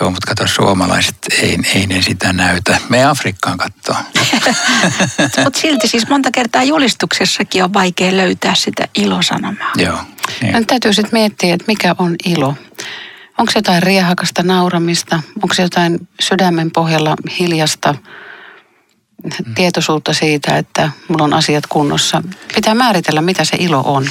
Joo, 0.00 0.10
mutta 0.10 0.26
kato, 0.26 0.46
suomalaiset, 0.46 1.16
ei, 1.42 1.58
ei 1.74 1.86
ne 1.86 2.02
sitä 2.02 2.32
näytä. 2.32 2.78
Me 2.88 3.04
Afrikkaan 3.04 3.58
katsoo. 3.58 3.96
mutta 5.44 5.60
silti 5.60 5.88
siis 5.88 6.08
monta 6.08 6.30
kertaa 6.30 6.62
julistuksessakin 6.62 7.64
on 7.64 7.72
vaikea 7.72 8.16
löytää 8.16 8.54
sitä 8.54 8.88
ilosanomaa. 8.94 9.72
Joo. 9.76 9.98
Niin. 10.42 10.66
täytyy 10.66 10.92
sitten 10.92 11.20
miettiä, 11.20 11.54
että 11.54 11.64
mikä 11.66 11.94
on 11.98 12.16
ilo. 12.24 12.54
Onko 13.40 13.52
se 13.52 13.58
jotain 13.58 13.82
riehakasta 13.82 14.42
nauramista? 14.42 15.22
Onko 15.42 15.54
se 15.54 15.62
jotain 15.62 16.08
sydämen 16.20 16.70
pohjalla 16.70 17.16
hiljasta 17.38 17.94
mm. 19.24 19.54
tietoisuutta 19.54 20.12
siitä, 20.12 20.58
että 20.58 20.90
mulla 21.08 21.24
on 21.24 21.34
asiat 21.34 21.66
kunnossa? 21.66 22.22
Pitää 22.54 22.74
määritellä, 22.74 23.22
mitä 23.22 23.44
se 23.44 23.56
ilo 23.56 23.82
on. 23.86 24.04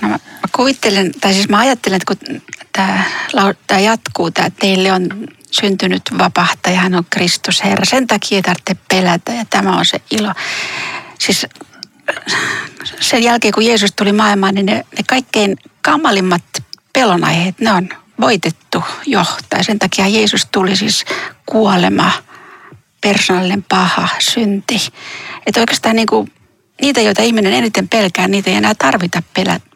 No 0.00 0.08
mä, 0.08 0.14
mä 0.14 0.48
kuvittelen, 0.56 1.12
tai 1.20 1.32
siis 1.32 1.48
mä 1.48 1.58
ajattelen, 1.58 1.96
että 1.96 2.14
kun 2.14 2.42
tämä, 3.66 3.80
jatkuu, 3.80 4.30
tämä 4.30 4.50
teille 4.50 4.92
on 4.92 5.08
syntynyt 5.50 6.02
vapahtaja, 6.18 6.80
hän 6.80 6.94
on 6.94 7.04
Kristus 7.10 7.64
Herra. 7.64 7.84
Sen 7.84 8.06
takia 8.06 8.36
ei 8.36 8.42
tarvitse 8.42 8.76
pelätä 8.88 9.32
ja 9.32 9.44
tämä 9.50 9.76
on 9.78 9.86
se 9.86 10.00
ilo. 10.10 10.32
Siis 11.18 11.46
sen 13.00 13.22
jälkeen, 13.22 13.54
kun 13.54 13.66
Jeesus 13.66 13.92
tuli 13.92 14.12
maailmaan, 14.12 14.54
niin 14.54 14.66
ne, 14.66 14.74
ne 14.74 15.04
kaikkein 15.08 15.56
kamalimmat 15.82 16.42
pelonaiheet, 16.92 17.60
ne 17.60 17.72
on 17.72 17.88
voitettu 18.22 18.84
jo. 19.06 19.24
Tai 19.50 19.64
sen 19.64 19.78
takia 19.78 20.08
Jeesus 20.08 20.46
tuli 20.52 20.76
siis 20.76 21.04
kuolema, 21.46 22.12
persoonallinen 23.00 23.64
paha, 23.68 24.08
synti. 24.18 24.92
Että 25.46 25.60
oikeastaan 25.60 25.96
niin 25.96 26.06
kuin, 26.06 26.32
niitä, 26.82 27.00
joita 27.00 27.22
ihminen 27.22 27.52
eniten 27.52 27.88
pelkää, 27.88 28.28
niitä 28.28 28.50
ei 28.50 28.56
enää 28.56 28.74
tarvita 28.74 29.22
pelätä 29.34 29.72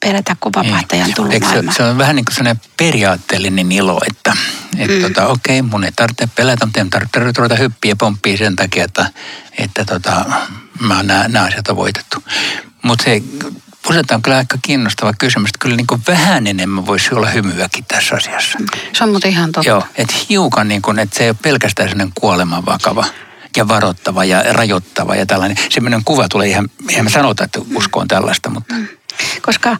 pelätä, 0.00 0.36
kun 0.40 0.52
vapahtajan 0.56 1.06
niin. 1.06 1.16
tullut 1.16 1.32
se, 1.32 1.72
se 1.76 1.82
on 1.82 1.98
vähän 1.98 2.16
niin 2.16 2.24
kuin 2.24 2.34
sellainen 2.34 2.62
periaatteellinen 2.76 3.72
ilo, 3.72 4.00
että 4.10 4.36
et 4.78 4.90
mm. 4.90 5.02
tota, 5.02 5.26
okei, 5.26 5.60
okay, 5.60 5.70
mun 5.70 5.84
ei 5.84 5.92
tarvitse 5.96 6.28
pelätä, 6.36 6.66
mutta 6.66 6.80
en 6.80 6.90
tarvitse 6.90 7.20
ruveta 7.36 7.56
hyppiä 7.56 7.96
pomppia 7.96 8.36
sen 8.36 8.56
takia, 8.56 8.84
että, 8.84 9.10
että 9.58 9.84
tota, 9.84 10.24
mä 10.80 11.02
nämä, 11.02 11.28
nämä 11.28 11.44
asiat 11.44 11.68
on 11.68 11.76
voitettu. 11.76 12.24
Mutta 12.82 13.04
se 13.04 13.22
Usein 13.90 14.04
on 14.10 14.22
kyllä 14.22 14.36
aika 14.36 14.58
kiinnostava 14.62 15.12
kysymys, 15.18 15.48
että 15.48 15.58
kyllä 15.58 15.76
niin 15.76 15.86
kuin 15.86 16.02
vähän 16.06 16.46
enemmän 16.46 16.86
voisi 16.86 17.14
olla 17.14 17.28
hymyäkin 17.28 17.84
tässä 17.84 18.16
asiassa. 18.16 18.58
Se 18.92 19.04
on 19.04 19.10
muuten 19.10 19.30
ihan 19.30 19.52
totta. 19.52 19.68
Joo, 19.68 19.84
että 19.94 20.14
hiukan 20.28 20.68
niin 20.68 20.82
kuin, 20.82 20.98
että 20.98 21.18
se 21.18 21.24
ei 21.24 21.30
ole 21.30 21.36
pelkästään 21.42 21.88
sellainen 21.88 22.12
kuoleman 22.20 22.66
vakava 22.66 23.04
ja 23.56 23.68
varoittava 23.68 24.24
ja 24.24 24.42
rajoittava 24.52 25.16
ja 25.16 25.26
tällainen. 25.26 25.56
Semmoinen 25.70 26.04
kuva 26.04 26.28
tulee 26.28 26.48
ihan, 26.48 26.68
ihan 26.90 27.04
mä 27.04 27.10
sanota, 27.10 27.44
että 27.44 27.60
usko 27.74 28.00
on 28.00 28.08
tällaista, 28.08 28.50
mutta... 28.50 28.74
Mm. 28.74 28.88
Koska 29.42 29.76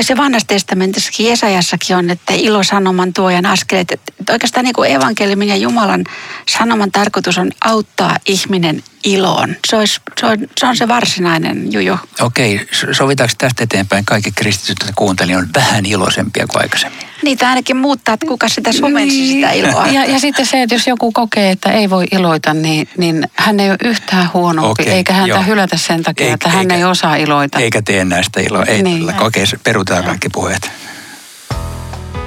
se 0.00 0.16
vanhassa 0.16 0.46
testamentissakin 0.46 1.26
Jesajassakin 1.26 1.96
on, 1.96 2.10
että 2.10 2.34
ilosanoman 2.34 3.12
tuojan 3.12 3.46
askeleet. 3.46 3.92
Että 3.92 4.32
oikeastaan 4.32 4.64
niin 4.64 4.74
kuin 4.74 4.90
evankeliumin 4.90 5.48
ja 5.48 5.56
Jumalan 5.56 6.04
sanoman 6.48 6.92
tarkoitus 6.92 7.38
on 7.38 7.50
auttaa 7.64 8.16
ihminen 8.26 8.82
iloon. 9.04 9.56
Se, 9.66 9.76
olisi, 9.76 10.00
se, 10.20 10.26
on, 10.26 10.38
se 10.60 10.66
on 10.66 10.76
se 10.76 10.88
varsinainen 10.88 11.72
juju. 11.72 11.98
Okei, 12.20 12.68
sovitaanko 12.92 13.34
tästä 13.38 13.64
eteenpäin 13.64 14.04
kaikki 14.04 14.32
kristityt, 14.32 14.76
jotka 14.80 14.92
kuuntelivat, 14.96 15.42
on 15.42 15.48
vähän 15.54 15.86
iloisempia 15.86 16.46
kuin 16.46 16.62
aikaisemmin? 16.62 17.00
Niitä 17.22 17.48
ainakin 17.48 17.76
muuttaa, 17.76 18.14
että 18.14 18.26
kuka 18.26 18.48
sitä 18.48 18.72
sumensi 18.72 19.16
niin. 19.16 19.32
sitä 19.32 19.52
iloa. 19.52 19.86
Ja, 19.86 20.04
ja 20.04 20.20
sitten 20.20 20.46
se, 20.46 20.62
että 20.62 20.74
jos 20.74 20.86
joku 20.86 21.12
kokee, 21.12 21.50
että 21.50 21.72
ei 21.72 21.90
voi 21.90 22.06
iloita, 22.12 22.54
niin, 22.54 22.88
niin 22.98 23.28
hän 23.34 23.60
ei 23.60 23.70
ole 23.70 23.78
yhtään 23.84 24.30
huonompi, 24.34 24.82
okay, 24.82 24.94
eikä 24.94 25.12
häntä 25.12 25.28
joo. 25.28 25.42
hylätä 25.42 25.76
sen 25.76 26.02
takia, 26.02 26.24
eikä, 26.24 26.34
että 26.34 26.48
hän 26.48 26.60
eikä, 26.60 26.74
ei 26.74 26.84
osaa 26.84 27.16
iloita. 27.16 27.58
Eikä 27.58 27.82
tee 27.82 28.04
näistä 28.04 28.40
iloa, 28.40 28.64
ei 28.64 28.82
niin. 28.82 29.20
okei, 29.20 29.44
perutaan 29.64 30.04
kaikki 30.04 30.28
puheet. 30.28 30.70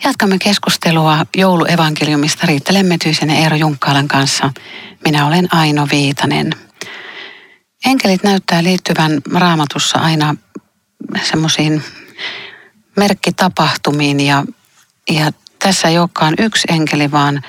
Jatkamme 0.05 0.39
keskustelua 0.39 1.27
jouluevankeliumista 1.37 2.47
Riitta 2.47 2.75
Lemmetyisen 2.75 3.31
ja 3.31 3.37
Eero 3.37 3.57
Junkkaalan 3.57 4.09
kanssa. 4.09 4.51
Minä 5.05 5.27
olen 5.27 5.55
Aino 5.55 5.89
Viitanen. 5.93 6.51
Enkelit 7.87 8.23
näyttää 8.23 8.65
liittyvän 8.65 9.21
raamatussa 9.35 9.99
aina 9.99 10.37
semmoisiin 11.23 11.83
merkkitapahtumiin 12.97 14.21
ja, 14.21 14.45
ja 15.11 15.33
tässä 15.59 15.89
ei 15.89 15.99
olekaan 15.99 16.35
yksi 16.39 16.69
enkeli, 16.71 17.11
vaan 17.11 17.43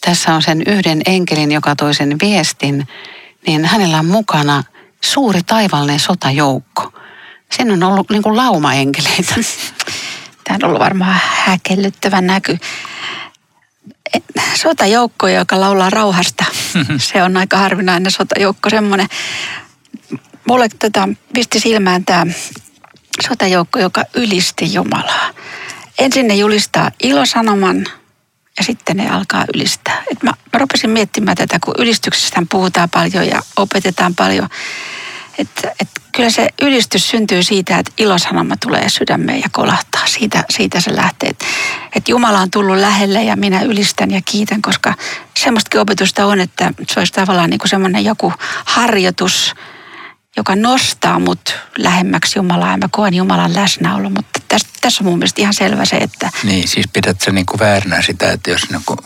tässä 0.00 0.34
on 0.34 0.42
sen 0.42 0.62
yhden 0.66 1.00
enkelin, 1.06 1.52
joka 1.52 1.76
toi 1.76 1.94
sen 1.94 2.16
viestin, 2.22 2.88
niin 3.48 3.64
hänellä 3.64 3.98
on 3.98 4.06
mukana 4.06 4.64
suuri 5.00 5.40
taivallinen 5.42 6.00
sotajoukko. 6.00 6.92
Siinä 7.52 7.72
on 7.72 7.82
ollut 7.82 8.10
niin 8.10 8.22
kuin 8.22 8.36
laumaenkeleitä. 8.36 9.34
Tämä 10.44 10.58
on 10.62 10.64
ollut 10.64 10.80
varmaan 10.80 11.20
häkellyttävä 11.44 12.20
näky. 12.20 12.58
Sotajoukko, 14.54 15.28
joka 15.28 15.60
laulaa 15.60 15.90
rauhasta. 15.90 16.44
Se 17.10 17.22
on 17.22 17.36
aika 17.36 17.56
harvinainen 17.56 18.12
sotajoukko, 18.12 18.70
semmoinen. 18.70 19.08
Mulle 20.48 20.68
tota, 20.68 21.08
pisti 21.34 21.60
silmään 21.60 22.04
tämä 22.04 22.26
sotajoukko, 23.28 23.78
joka 23.78 24.04
ylisti 24.14 24.74
Jumalaa. 24.74 25.30
Ensin 25.98 26.28
ne 26.28 26.34
julistaa 26.34 26.90
ilosanoman 27.02 27.86
ja 28.58 28.64
sitten 28.64 28.96
ne 28.96 29.10
alkaa 29.10 29.44
ylistää. 29.54 30.02
Et 30.12 30.22
mä, 30.22 30.30
mä 30.30 30.58
rupesin 30.58 30.90
miettimään 30.90 31.36
tätä, 31.36 31.58
kun 31.64 31.74
ylistyksestä 31.78 32.42
puhutaan 32.50 32.90
paljon 32.90 33.26
ja 33.26 33.42
opetetaan 33.56 34.14
paljon. 34.14 34.48
Että 35.38 35.72
et 35.80 35.88
kyllä 36.12 36.30
se 36.30 36.48
ylistys 36.62 37.10
syntyy 37.10 37.42
siitä, 37.42 37.78
että 37.78 37.92
ilosanoma 37.98 38.54
tulee 38.56 38.88
sydämeen 38.88 39.40
ja 39.40 39.48
kolahtaa. 39.52 40.06
Siitä, 40.06 40.44
siitä 40.50 40.80
se 40.80 40.96
lähtee. 40.96 41.28
Että 41.28 41.44
et 41.96 42.08
Jumala 42.08 42.40
on 42.40 42.50
tullut 42.50 42.76
lähelle 42.76 43.22
ja 43.22 43.36
minä 43.36 43.62
ylistän 43.62 44.10
ja 44.10 44.20
kiitän, 44.24 44.62
koska 44.62 44.94
semmoistakin 45.36 45.80
opetusta 45.80 46.26
on, 46.26 46.40
että 46.40 46.72
se 46.88 47.00
olisi 47.00 47.12
tavallaan 47.12 47.50
niin 47.50 47.58
kuin 47.58 47.68
semmoinen 47.68 48.04
joku 48.04 48.32
harjoitus– 48.64 49.54
joka 50.38 50.56
nostaa 50.56 51.18
mut 51.18 51.56
lähemmäksi 51.78 52.38
Jumalaa 52.38 52.76
mä 52.76 52.88
koen 52.90 53.14
Jumalan 53.14 53.54
läsnäolo. 53.54 54.10
Mutta 54.10 54.40
tässä, 54.48 54.68
tässä 54.80 55.04
on 55.04 55.10
mun 55.10 55.18
mielestä 55.18 55.42
ihan 55.42 55.54
selvä 55.54 55.84
se, 55.84 55.96
että... 55.96 56.30
Niin, 56.42 56.68
siis 56.68 56.88
pidät 56.92 57.20
sä 57.20 57.32
niin 57.32 57.46
kuin 57.46 57.60
vääränä 57.60 58.02
sitä, 58.02 58.32
että 58.32 58.50
jos 58.50 58.70
niin 58.70 58.82
kuin 58.86 58.98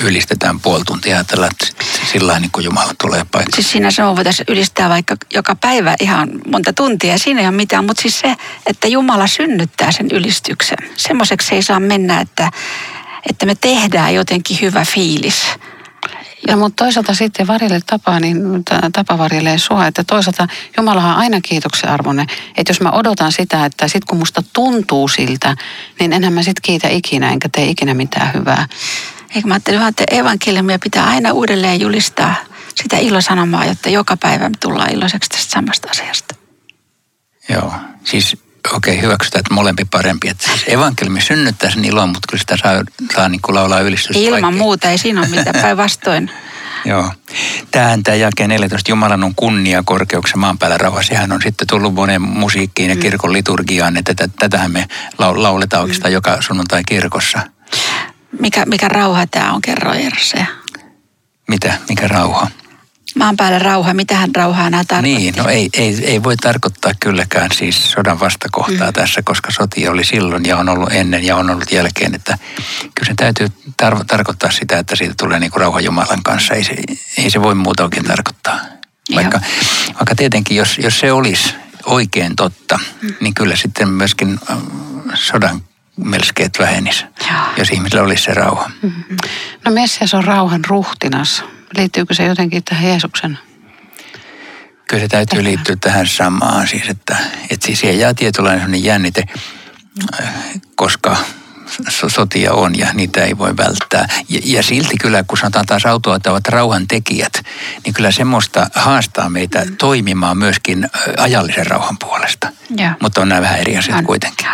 ylistetään 0.00 0.60
puoli 0.60 0.84
tuntia, 0.84 1.16
ajatella, 1.16 1.46
että 1.46 1.84
sillä 2.12 2.38
niin 2.38 2.50
kuin 2.50 2.64
Jumala 2.64 2.92
tulee 3.00 3.24
paikalle. 3.32 3.54
Siis 3.54 3.70
siinä 3.70 3.90
se 3.90 4.04
on, 4.04 4.16
voitaisiin 4.16 4.46
ylistää 4.48 4.88
vaikka 4.88 5.16
joka 5.34 5.54
päivä 5.54 5.94
ihan 6.00 6.28
monta 6.48 6.72
tuntia, 6.72 7.18
siinä 7.18 7.40
ei 7.40 7.46
ole 7.46 7.56
mitään, 7.56 7.84
mutta 7.84 8.02
siis 8.02 8.20
se, 8.20 8.34
että 8.66 8.88
Jumala 8.88 9.26
synnyttää 9.26 9.92
sen 9.92 10.06
ylistyksen. 10.12 10.78
Semmoiseksi 10.96 11.54
ei 11.54 11.62
saa 11.62 11.80
mennä, 11.80 12.20
että, 12.20 12.50
että 13.30 13.46
me 13.46 13.54
tehdään 13.54 14.14
jotenkin 14.14 14.58
hyvä 14.60 14.84
fiilis 14.84 15.42
ja 16.48 16.56
mutta 16.56 16.84
toisaalta 16.84 17.14
sitten 17.14 17.46
varjelle 17.46 17.80
tapaa, 17.86 18.20
niin 18.20 18.64
tapa 18.92 19.18
varjelee 19.18 19.58
sua, 19.58 19.86
että 19.86 20.04
toisaalta 20.04 20.48
Jumalahan 20.76 21.12
on 21.12 21.18
aina 21.18 21.40
kiitoksen 21.40 21.90
arvoinen. 21.90 22.26
Että 22.56 22.70
jos 22.70 22.80
mä 22.80 22.90
odotan 22.90 23.32
sitä, 23.32 23.64
että 23.64 23.88
sit 23.88 24.04
kun 24.04 24.18
musta 24.18 24.42
tuntuu 24.52 25.08
siltä, 25.08 25.56
niin 26.00 26.12
enhän 26.12 26.32
mä 26.32 26.42
sit 26.42 26.60
kiitä 26.60 26.88
ikinä, 26.88 27.32
enkä 27.32 27.48
tee 27.52 27.64
ikinä 27.64 27.94
mitään 27.94 28.34
hyvää. 28.34 28.66
Eikö 29.34 29.48
mä 29.48 29.54
ajattelin, 29.54 29.82
että 29.82 30.04
evankeliumia 30.10 30.78
pitää 30.78 31.06
aina 31.06 31.32
uudelleen 31.32 31.80
julistaa 31.80 32.34
sitä 32.74 32.96
ilosanomaa, 32.96 33.64
jotta 33.64 33.88
joka 33.88 34.16
päivä 34.16 34.48
me 34.48 34.56
tullaan 34.60 34.92
iloiseksi 34.92 35.30
tästä 35.30 35.52
samasta 35.52 35.88
asiasta. 35.90 36.34
Joo, 37.48 37.72
siis 38.04 38.36
okei, 38.72 38.94
okay, 38.94 39.02
hyväksytään, 39.02 39.40
että 39.40 39.54
molempi 39.54 39.84
parempi. 39.84 40.28
Että 40.28 40.44
siis 40.44 40.64
evankeliumi 40.66 41.20
synnyttää 41.20 41.70
sen 41.70 41.84
ilon, 41.84 42.08
mutta 42.08 42.26
kyllä 42.30 42.40
sitä 42.40 42.56
saa, 42.56 42.72
saa 43.14 43.28
niin 43.28 43.42
kuin 43.42 43.54
laulaa 43.54 43.80
ylistystä. 43.80 44.22
Ilman 44.22 44.40
kaikkeen. 44.42 44.62
muuta, 44.62 44.90
ei 44.90 44.98
siinä 44.98 45.20
ole 45.20 45.28
mitään 45.28 45.62
päinvastoin. 45.62 46.30
Joo. 46.84 47.12
Tähän 47.70 48.02
tämä 48.02 48.14
jakeen 48.14 48.48
14, 48.50 48.90
Jumalan 48.90 49.24
on 49.24 49.34
kunnia 49.34 49.82
korkeuksen 49.86 50.38
maan 50.38 50.58
päällä 50.58 50.78
rauha. 50.78 51.02
Sehän 51.02 51.32
on 51.32 51.42
sitten 51.42 51.68
tullut 51.68 51.94
monen 51.94 52.22
musiikkiin 52.22 52.88
ja 52.90 52.94
mm. 52.94 53.00
kirkon 53.00 53.32
liturgiaan, 53.32 53.96
että 53.96 54.14
tätä, 54.14 54.34
tätähän 54.38 54.70
me 54.70 54.86
lauletaan 55.18 55.82
oikeastaan 55.82 56.10
mm. 56.10 56.14
joka 56.14 56.42
sunnuntai 56.42 56.82
kirkossa. 56.88 57.40
Mikä, 58.40 58.66
mikä 58.66 58.88
rauha 58.88 59.26
tämä 59.26 59.52
on, 59.52 59.62
kerro 59.62 59.92
Erse. 59.92 60.46
Mitä, 61.48 61.74
mikä 61.88 62.08
rauha? 62.08 62.50
Maan 63.14 63.36
päällä 63.36 63.58
rauha, 63.58 63.94
mitähän 63.94 64.34
rauhaa 64.34 64.70
nämä 64.70 64.84
tarkoittaa? 64.84 65.20
Niin, 65.20 65.34
no 65.36 65.48
ei, 65.48 65.68
ei, 65.72 66.04
ei 66.04 66.22
voi 66.22 66.36
tarkoittaa 66.36 66.92
kylläkään 67.00 67.50
siis 67.52 67.92
sodan 67.92 68.20
vastakohtaa 68.20 68.86
mm. 68.86 68.92
tässä, 68.92 69.22
koska 69.22 69.50
sotia 69.50 69.90
oli 69.90 70.04
silloin 70.04 70.44
ja 70.44 70.56
on 70.56 70.68
ollut 70.68 70.92
ennen 70.92 71.24
ja 71.24 71.36
on 71.36 71.50
ollut 71.50 71.72
jälkeen. 71.72 72.14
Että 72.14 72.38
kyllä 72.94 73.08
se 73.08 73.14
täytyy 73.16 73.48
tar- 73.82 74.04
tarkoittaa 74.06 74.50
sitä, 74.50 74.78
että 74.78 74.96
siitä 74.96 75.14
tulee 75.18 75.40
niin 75.40 75.50
kuin 75.50 75.60
rauha 75.60 75.80
Jumalan 75.80 76.22
kanssa. 76.22 76.54
Ei 76.54 76.64
se, 76.64 76.74
ei 77.18 77.30
se 77.30 77.42
voi 77.42 77.54
muuta 77.54 77.84
oikein 77.84 78.04
tarkoittaa. 78.04 78.60
Vaikka, 79.14 79.40
vaikka 79.94 80.14
tietenkin, 80.16 80.56
jos, 80.56 80.78
jos 80.78 81.00
se 81.00 81.12
olisi 81.12 81.54
oikein 81.86 82.36
totta, 82.36 82.78
mm. 83.02 83.14
niin 83.20 83.34
kyllä 83.34 83.56
sitten 83.56 83.88
myöskin 83.88 84.38
äh, 84.50 84.56
sodan 85.14 85.62
melskeet 85.96 86.58
vähenis, 86.58 87.04
jos 87.56 87.70
ihmisillä 87.70 88.02
olisi 88.02 88.22
se 88.22 88.34
rauha. 88.34 88.70
Mm-hmm. 88.82 89.16
No 89.64 89.72
Messias 89.72 90.14
on 90.14 90.24
rauhan 90.24 90.64
ruhtinas. 90.64 91.44
Liittyykö 91.76 92.14
se 92.14 92.24
jotenkin 92.24 92.64
tähän 92.64 92.84
Jeesuksen? 92.84 93.38
Kyllä 94.88 95.02
se 95.02 95.08
täytyy 95.08 95.44
liittyä 95.44 95.76
tähän 95.76 96.06
samaan. 96.06 96.68
Siis, 96.68 96.88
että, 96.88 97.16
että 97.50 97.66
siis 97.66 97.80
siihen 97.80 97.98
jää 97.98 98.14
tietynlainen 98.14 98.84
jännite, 98.84 99.24
koska 100.74 101.16
sotia 102.08 102.52
on 102.52 102.78
ja 102.78 102.86
niitä 102.94 103.24
ei 103.24 103.38
voi 103.38 103.56
välttää. 103.56 104.08
Ja, 104.28 104.40
ja 104.44 104.62
silti 104.62 104.96
kyllä, 105.00 105.22
kun 105.22 105.38
sanotaan 105.38 105.66
taas 105.66 105.86
autoat 105.86 106.26
ovat 106.26 106.48
rauhan 106.48 106.88
tekijät, 106.88 107.32
niin 107.84 107.94
kyllä 107.94 108.10
semmoista 108.10 108.66
haastaa 108.74 109.28
meitä 109.28 109.64
mm. 109.64 109.76
toimimaan 109.76 110.38
myöskin 110.38 110.88
ajallisen 111.18 111.66
rauhan 111.66 111.98
puolesta. 111.98 112.48
Ja. 112.76 112.94
Mutta 113.00 113.20
on 113.20 113.28
nämä 113.28 113.40
vähän 113.40 113.58
eri 113.58 113.76
asiat 113.76 113.98
on. 113.98 114.04
kuitenkin. 114.04 114.46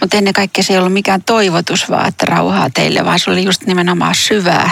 Mutta 0.00 0.16
ennen 0.16 0.32
kaikkea 0.32 0.64
se 0.64 0.72
ei 0.72 0.78
ollut 0.78 0.92
mikään 0.92 1.22
toivotus 1.22 1.90
vaan, 1.90 2.08
että 2.08 2.26
rauhaa 2.26 2.70
teille, 2.70 3.04
vaan 3.04 3.18
se 3.18 3.30
oli 3.30 3.44
just 3.44 3.66
nimenomaan 3.66 4.14
syvää 4.14 4.70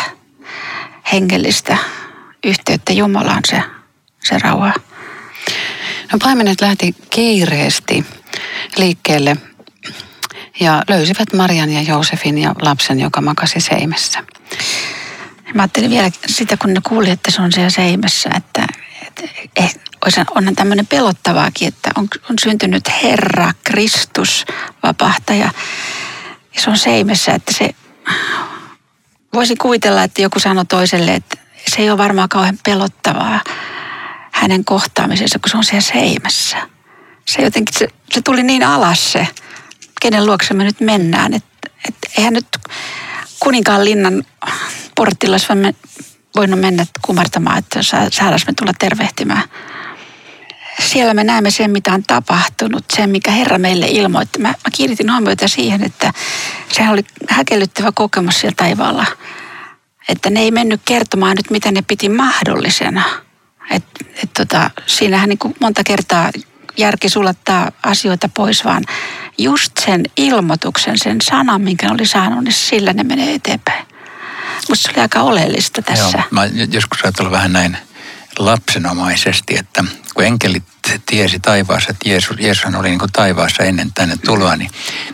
hengellistä 1.13 1.77
yhteyttä 2.45 2.93
Jumalaan 2.93 3.43
se, 3.47 3.63
se 4.25 4.39
rauha. 4.39 4.73
No 6.13 6.19
paimenet 6.23 6.61
lähti 6.61 6.95
kiireesti 7.11 8.07
liikkeelle 8.77 9.37
ja 10.61 10.83
löysivät 10.89 11.33
Marian 11.33 11.71
ja 11.71 11.83
Joosefin 11.83 12.39
ja 12.39 12.55
lapsen, 12.63 13.01
joka 13.01 13.21
makasi 13.21 13.61
seimessä. 13.61 14.25
Mä 15.55 15.63
ajattelin 15.63 15.91
vielä 15.91 16.11
sitä, 16.27 16.57
kun 16.57 16.75
ne 16.75 16.81
kuuli, 16.89 17.11
että 17.11 17.31
se 17.31 17.43
on 17.43 17.53
siellä 17.53 17.71
seimessä, 17.71 18.31
että, 18.37 18.67
että 19.07 19.23
eh, 19.57 19.75
onhan 20.35 20.57
tämmöinen 20.57 20.87
pelottavaakin, 20.87 21.69
että 21.69 21.91
on, 21.97 22.09
on 22.31 22.37
syntynyt 22.43 22.85
Herra, 23.03 23.53
Kristus, 23.65 24.45
vapahtaja. 24.83 25.51
Ja 26.55 26.61
se 26.61 26.71
on 26.71 26.79
seimessä, 26.79 27.33
että 27.33 27.53
se 27.59 27.75
voisin 29.35 29.59
kuvitella, 29.59 30.03
että 30.03 30.23
joku 30.23 30.41
sanoi 30.41 30.65
toiselle, 30.65 31.15
että 31.15 31.39
se 31.69 31.83
ei 31.83 31.91
ole 31.91 31.99
varmaan 31.99 32.29
kauhean 32.29 32.59
pelottavaa 32.65 33.41
hänen 34.33 34.65
kohtaamisensa, 34.65 35.39
kun 35.39 35.51
se 35.51 35.57
on 35.57 35.65
siellä 35.65 35.81
seimässä. 35.81 36.57
Se 37.29 37.43
jotenkin, 37.43 37.79
se, 37.79 37.89
se 38.13 38.23
tuli 38.23 38.43
niin 38.43 38.63
alas 38.63 39.13
se, 39.13 39.29
kenen 40.01 40.27
luokse 40.27 40.55
me 40.55 40.65
nyt 40.65 40.81
mennään. 40.81 41.35
Että 41.35 41.71
et 41.89 41.95
eihän 42.19 42.33
nyt 42.35 42.47
kuninkaan 43.41 43.85
linnan 43.85 44.25
portilla 44.97 45.35
olisi 45.35 45.47
voinut 46.37 46.61
mennä 46.61 46.87
kumartamaan, 47.03 47.59
että 47.59 47.83
saadaan 47.83 48.41
me 48.47 48.53
tulla 48.59 48.73
tervehtimään. 48.79 49.43
Siellä 50.81 51.15
me 51.15 51.25
näemme 51.25 51.51
sen, 51.51 51.71
mitä 51.71 51.93
on 51.93 52.03
tapahtunut, 52.03 52.85
sen, 52.97 53.11
mikä 53.11 53.31
Herra 53.31 53.59
meille 53.59 53.87
ilmoitti. 53.89 54.39
Mä, 54.39 54.49
mä 54.49 54.71
kiinnitin 54.73 55.13
huomiota 55.13 55.49
siihen, 55.49 55.85
että 55.85 56.13
sehän 56.73 56.93
oli 56.93 57.05
häkellyttävä 57.29 57.93
kokemus 57.95 58.41
siellä 58.41 58.55
taivaalla. 58.57 59.07
Että 60.09 60.31
ne 60.31 60.41
ei 60.41 60.51
mennyt 60.51 60.81
kertomaan 60.85 61.37
nyt, 61.37 61.51
mitä 61.51 61.73
ne 61.73 61.83
piti 61.83 62.09
mahdollisena. 62.09 63.03
Et, 63.71 63.85
et 64.23 64.31
tota, 64.37 64.71
siinähän 64.87 65.29
niin 65.29 65.39
kuin 65.39 65.55
monta 65.61 65.85
kertaa 65.85 66.31
järki 66.77 67.09
sulattaa 67.09 67.73
asioita 67.83 68.29
pois, 68.29 68.65
vaan 68.65 68.85
just 69.39 69.73
sen 69.85 70.03
ilmoituksen, 70.17 70.99
sen 70.99 71.17
sanan, 71.23 71.61
minkä 71.61 71.91
oli 71.93 72.07
saanut, 72.07 72.45
niin 72.45 72.53
sillä 72.53 72.93
ne 72.93 73.03
menee 73.03 73.35
eteenpäin. 73.35 73.87
Musta 74.69 74.87
se 74.87 74.91
oli 74.95 75.03
aika 75.03 75.21
oleellista 75.21 75.83
tässä. 75.83 76.19
Joo, 76.19 76.27
mä 76.31 76.47
joskus 76.73 77.05
ajattelen 77.05 77.31
vähän 77.31 77.53
näin 77.53 77.77
lapsenomaisesti, 78.39 79.57
että 79.59 79.85
kun 80.15 80.25
enkelit 80.25 80.63
tiesi 81.07 81.41
taivaassa, 81.41 81.91
että 81.91 82.09
Jeesus, 82.09 82.37
Jeesushan 82.41 82.75
oli 82.75 82.89
niin 82.89 82.99
kuin 82.99 83.13
taivaassa 83.13 83.63
ennen 83.63 83.93
tänne 83.93 84.17
tuloa, 84.17 84.57
niin 84.57 84.71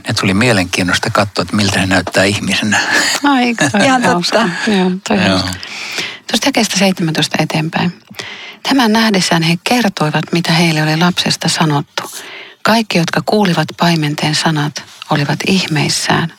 ne 0.09 0.15
tuli 0.21 0.35
mielenkiinnosta 0.35 1.11
katsoa, 1.11 1.43
että 1.43 1.57
miltä 1.57 1.81
se 1.81 1.87
näyttää 1.87 2.25
ihmisenä. 2.25 2.81
Aika. 3.25 3.65
Ihan 3.85 4.03
totta. 4.03 4.49
Joo, 4.67 4.91
toi 5.09 5.27
Joo. 5.27 5.41
Tuosta 6.31 6.47
jakeesta 6.47 6.77
17 6.77 7.37
eteenpäin. 7.43 8.03
Tämän 8.63 8.93
nähdessään 8.93 9.43
he 9.43 9.59
kertoivat, 9.65 10.25
mitä 10.33 10.53
heille 10.53 10.83
oli 10.83 10.97
lapsesta 10.97 11.49
sanottu. 11.49 12.03
Kaikki, 12.63 12.99
jotka 12.99 13.23
kuulivat 13.27 13.69
paimenten 13.79 14.35
sanat, 14.35 14.85
olivat 15.11 15.39
ihmeissään. 15.47 16.33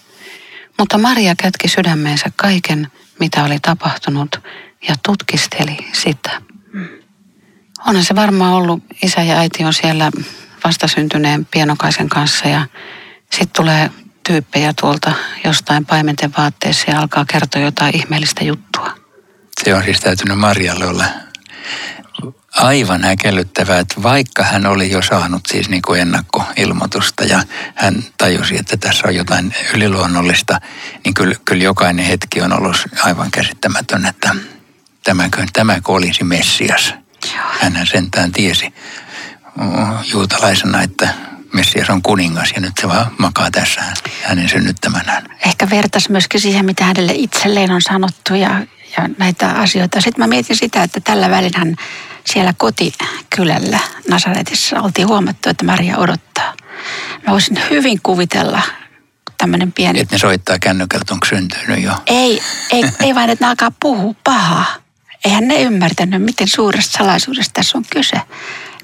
Mutta 0.80 0.98
Maria 0.98 1.36
kätki 1.36 1.68
sydämeensä 1.68 2.32
kaiken, 2.36 2.92
mitä 3.20 3.44
oli 3.44 3.60
tapahtunut, 3.60 4.42
ja 4.88 4.96
tutkisteli 5.06 5.78
sitä. 5.94 6.42
Onhan 7.88 8.04
se 8.04 8.16
varmaan 8.16 8.54
ollut, 8.54 8.84
isä 9.04 9.22
ja 9.24 9.38
äiti 9.38 9.64
on 9.64 9.74
siellä 9.74 10.12
vastasyntyneen 10.64 11.46
pienokaisen 11.46 12.10
kanssa 12.10 12.48
ja 12.48 12.68
sitten 13.32 13.50
tulee 13.56 13.92
tyyppejä 14.28 14.74
tuolta 14.80 15.14
jostain 15.44 15.86
paimenten 15.86 16.34
vaatteessa 16.38 16.92
ja 16.92 17.00
alkaa 17.00 17.26
kertoa 17.26 17.62
jotain 17.62 17.96
ihmeellistä 17.96 18.44
juttua. 18.44 18.92
Se 19.64 19.76
on 19.76 19.84
siis 19.84 20.00
täytynyt 20.00 20.40
Marjalle 20.40 20.88
olla 20.88 21.06
aivan 22.56 23.04
häkellyttävää, 23.04 23.80
että 23.80 24.04
vaikka 24.04 24.44
hän 24.44 24.66
oli 24.66 24.92
jo 24.92 25.02
saanut 25.02 25.42
siis 25.48 25.70
niin 25.70 25.82
kuin 25.82 26.02
ennakkoilmoitusta 26.02 27.24
ja 27.24 27.44
hän 27.76 28.04
tajusi, 28.18 28.58
että 28.58 28.78
tässä 28.78 29.08
on 29.08 29.16
jotain 29.16 29.56
yliluonnollista, 29.74 30.62
niin 31.06 31.14
kyllä, 31.14 31.36
kyllä 31.46 31.64
jokainen 31.64 32.06
hetki 32.06 32.42
on 32.42 32.54
ollut 32.54 32.78
aivan 33.04 33.32
käsittämätön, 33.32 34.06
että 34.06 34.36
tämäkö, 35.04 35.46
tämäkö 35.54 35.92
olisi 35.92 36.24
Messias. 36.24 36.94
Hänhän 37.60 37.88
sentään 37.88 38.32
tiesi 38.32 38.74
mm, 39.56 39.68
juutalaisena, 40.12 40.82
että 40.82 41.10
Messias 41.54 41.90
on 41.90 42.02
kuningas 42.02 42.52
ja 42.56 42.62
nyt 42.62 42.74
se 42.82 42.88
vaan 42.88 43.12
makaa 43.18 43.52
tässä 43.52 43.82
hänen 44.24 44.50
synnyttämänään. 44.50 45.24
Ehkä 45.46 45.70
vertas 45.70 46.10
myöskin 46.10 46.42
siihen, 46.42 46.66
mitä 46.66 46.84
hänelle 46.84 47.14
itselleen 47.16 47.72
on 47.72 47.82
sanottu 47.82 48.36
ja, 48.36 48.62
ja 48.98 49.10
näitä 49.18 49.50
asioita. 49.50 50.02
Sitten 50.02 50.24
mä 50.24 50.28
mietin 50.28 50.56
sitä, 50.56 50.84
että 50.84 51.00
tällä 51.00 51.30
välin 51.30 51.78
siellä 52.26 52.54
kotikylällä 52.58 53.80
Nasaretissa 54.10 54.82
oltiin 54.82 55.08
huomattu, 55.08 55.50
että 55.50 55.66
Maria 55.66 55.98
odottaa. 55.98 56.54
Mä 57.28 57.32
voisin 57.32 57.60
hyvin 57.70 58.00
kuvitella 58.04 58.62
tämmöinen 59.38 59.72
pieni... 59.72 60.00
Että 60.00 60.16
ne 60.16 60.20
soittaa 60.20 60.60
kännykältä, 60.60 61.14
onko 61.14 61.26
syntynyt 61.26 61.84
jo. 61.84 61.94
Ei, 62.08 62.42
ei, 62.72 62.84
ei 63.00 63.16
vain, 63.16 63.30
että 63.30 63.46
ne 63.46 63.50
alkaa 63.50 63.72
puhua 63.80 64.16
pahaa. 64.24 64.66
Eihän 65.26 65.48
ne 65.48 65.62
ymmärtänyt, 65.62 66.22
miten 66.22 66.48
suuresta 66.48 66.98
salaisuudesta 66.98 67.54
tässä 67.54 67.78
on 67.78 67.84
kyse. 67.90 68.22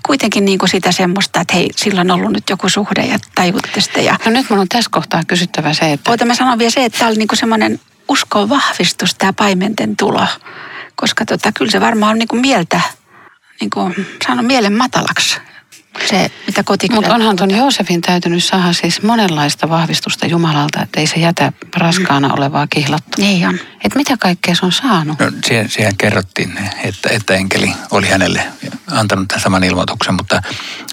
Kuitenkin 0.06 0.46
niin 0.46 0.60
kuin 0.60 0.70
sitä 0.70 0.92
semmoista, 0.92 1.42
että 1.42 1.54
hei, 1.54 1.70
sillä 1.76 2.02
on 2.02 2.12
ollut 2.12 2.32
nyt 2.32 2.50
joku 2.50 2.70
suhde 2.70 3.02
ja 3.02 3.18
tajutte 3.36 3.82
sitä. 3.82 4.02
Ja... 4.02 4.18
No 4.26 4.32
nyt 4.32 4.50
mun 4.50 4.60
on 4.60 4.70
tässä 4.70 4.90
kohtaa 4.94 5.22
kysyttävä 5.28 5.74
se, 5.74 5.92
että... 5.92 6.12
Oota, 6.12 6.26
mä 6.26 6.36
sanon 6.36 6.60
vielä 6.60 6.72
se, 6.72 6.86
että 6.86 6.98
tämä 6.98 7.10
oli 7.10 7.18
niin 7.18 7.28
kuin 7.28 7.40
semmoinen 7.40 7.80
uskon 8.10 8.50
vahvistus, 8.50 9.16
tämä 9.16 9.34
paimenten 9.34 9.96
tulo. 9.96 10.28
Koska 10.96 11.26
tota, 11.26 11.52
kyllä 11.52 11.72
se 11.72 11.82
varmaan 11.82 12.12
on 12.12 12.20
niin 12.20 12.28
kuin 12.28 12.42
mieltä, 12.42 12.82
niin 13.62 13.70
kuin 13.70 14.08
sanon 14.28 14.46
mielen 14.46 14.74
matalaksi 14.74 15.38
se, 16.10 16.32
mitä 16.48 16.64
kotikylä... 16.64 17.02
Mutta 17.02 17.16
onhan 17.16 17.36
tuon 17.36 17.52
Joosefin 17.52 18.02
täytynyt 18.02 18.44
saada 18.44 18.74
siis 18.74 19.02
monenlaista 19.02 19.70
vahvistusta 19.70 20.26
Jumalalta, 20.26 20.82
että 20.82 21.00
ei 21.00 21.08
se 21.08 21.16
jätä 21.16 21.52
raskaana 21.76 22.34
olevaa 22.34 22.68
kihlattua. 22.68 23.26
Niin 23.26 23.48
on. 23.48 23.60
Et 23.84 23.96
mitä 23.96 24.18
kaikkea 24.20 24.56
se 24.56 24.66
on 24.66 24.72
saanut? 24.72 25.20
No, 25.20 25.32
siihen, 25.46 25.70
siihen 25.70 25.98
kerrottiin, 25.98 26.60
että, 26.84 27.10
että 27.10 27.34
enkeli 27.34 27.74
oli 27.92 28.08
hänelle 28.08 28.44
antanut 28.92 29.28
tämän 29.28 29.42
saman 29.42 29.64
ilmoituksen, 29.64 30.14
mutta 30.14 30.42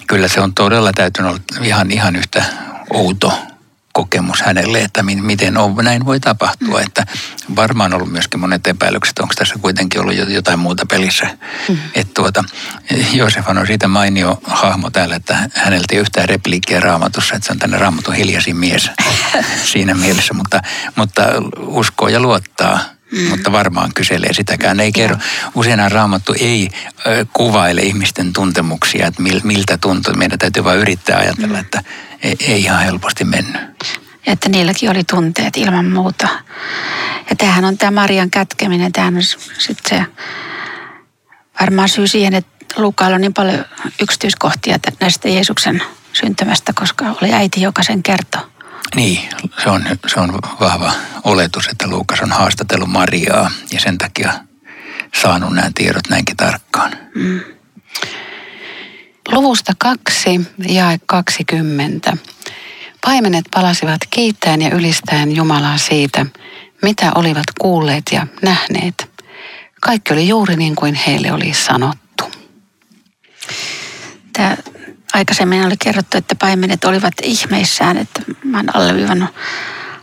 kyllä 0.06 0.28
se 0.28 0.40
on 0.40 0.54
todella 0.54 0.92
täytynyt 0.92 1.30
olla 1.30 1.40
ihan, 1.62 1.90
ihan 1.90 2.16
yhtä 2.16 2.44
outo 2.90 3.51
kokemus 3.92 4.42
hänelle, 4.42 4.80
että 4.80 5.02
miten 5.02 5.56
on, 5.56 5.76
näin 5.76 6.06
voi 6.06 6.20
tapahtua. 6.20 6.78
Mm. 6.78 6.86
Että 6.86 7.06
varmaan 7.56 7.94
on 7.94 7.96
ollut 7.96 8.12
myöskin 8.12 8.40
monet 8.40 8.66
epäilykset, 8.66 9.18
onko 9.18 9.34
tässä 9.34 9.54
kuitenkin 9.62 10.00
ollut 10.00 10.14
jotain 10.28 10.58
muuta 10.58 10.86
pelissä. 10.86 11.26
Mm. 11.68 11.78
Että 11.94 12.14
tuota, 12.14 12.44
Joosefan 13.12 13.58
on 13.58 13.66
siitä 13.66 13.88
mainio 13.88 14.38
hahmo 14.44 14.90
täällä, 14.90 15.16
että 15.16 15.50
häneltä 15.54 15.86
ei 15.92 15.98
yhtään 15.98 16.28
repliikkiä 16.28 16.80
raamatussa, 16.80 17.34
että 17.34 17.46
se 17.46 17.52
on 17.52 17.58
tänne 17.58 17.78
raamatun 17.78 18.14
hiljaisin 18.14 18.56
mies 18.56 18.90
siinä 19.72 19.94
mielessä, 19.94 20.34
mutta, 20.34 20.60
mutta 20.96 21.22
uskoo 21.58 22.08
ja 22.08 22.20
luottaa. 22.20 22.80
Mm. 23.12 23.28
mutta 23.28 23.52
varmaan 23.52 23.90
kyselee 23.94 24.32
sitäkään. 24.32 24.80
Ei 24.80 24.92
kerro, 24.92 25.16
useinaan 25.54 25.92
raamattu 25.92 26.34
ei 26.40 26.68
ö, 27.06 27.26
kuvaile 27.32 27.80
ihmisten 27.80 28.32
tuntemuksia, 28.32 29.06
että 29.06 29.22
mil, 29.22 29.40
miltä 29.44 29.78
tuntuu. 29.78 30.14
Meidän 30.14 30.38
täytyy 30.38 30.64
vain 30.64 30.78
yrittää 30.78 31.18
ajatella, 31.18 31.54
mm. 31.54 31.60
että 31.60 31.82
ei, 32.22 32.36
ei 32.40 32.62
ihan 32.62 32.82
helposti 32.82 33.24
mennyt. 33.24 33.62
Ja 34.26 34.32
että 34.32 34.48
niilläkin 34.48 34.90
oli 34.90 35.04
tunteet 35.04 35.56
ilman 35.56 35.86
muuta. 35.86 36.28
Ja 37.30 37.36
tämähän 37.36 37.64
on 37.64 37.78
tämä 37.78 38.00
Marian 38.00 38.30
kätkeminen, 38.30 38.92
tämähän 38.92 39.16
on 39.16 39.22
sitten 39.58 39.98
se 39.98 40.04
varmaan 41.60 41.88
syy 41.88 42.06
siihen, 42.06 42.34
että 42.34 42.52
Lukaalla 42.76 43.14
on 43.14 43.20
niin 43.20 43.34
paljon 43.34 43.64
yksityiskohtia 44.02 44.78
näistä 45.00 45.28
Jeesuksen 45.28 45.82
syntymästä, 46.12 46.72
koska 46.72 47.04
oli 47.22 47.32
äiti, 47.32 47.62
joka 47.62 47.82
sen 47.82 48.02
kertoi. 48.02 48.51
Niin, 48.94 49.28
se 49.62 49.70
on, 49.70 49.84
se 50.06 50.20
on 50.20 50.34
vahva 50.60 50.92
oletus, 51.24 51.66
että 51.66 51.88
Luukas 51.88 52.20
on 52.20 52.32
haastatellut 52.32 52.90
Mariaa 52.90 53.50
ja 53.72 53.80
sen 53.80 53.98
takia 53.98 54.32
saanut 55.22 55.54
nämä 55.54 55.70
tiedot 55.74 56.08
näinkin 56.08 56.36
tarkkaan. 56.36 56.92
Mm. 57.14 57.40
Luvusta 59.32 59.72
kaksi 59.78 60.40
ja 60.68 60.84
20. 61.06 62.16
Paimenet 63.04 63.44
palasivat 63.54 64.00
kiittäen 64.10 64.62
ja 64.62 64.70
ylistäen 64.74 65.36
Jumalaa 65.36 65.78
siitä, 65.78 66.26
mitä 66.82 67.12
olivat 67.14 67.46
kuulleet 67.60 68.04
ja 68.12 68.26
nähneet. 68.42 69.10
Kaikki 69.80 70.12
oli 70.12 70.28
juuri 70.28 70.56
niin 70.56 70.76
kuin 70.76 70.94
heille 70.94 71.32
oli 71.32 71.54
sanottu. 71.54 72.24
Tämä 74.32 74.56
aikaisemmin 75.14 75.66
oli 75.66 75.76
kerrottu, 75.76 76.18
että 76.18 76.34
paimenet 76.34 76.84
olivat 76.84 77.14
ihmeissään, 77.22 77.96
että 77.96 78.22
mä 78.44 78.56
oon 78.56 78.76
alleviivannut 78.76 79.30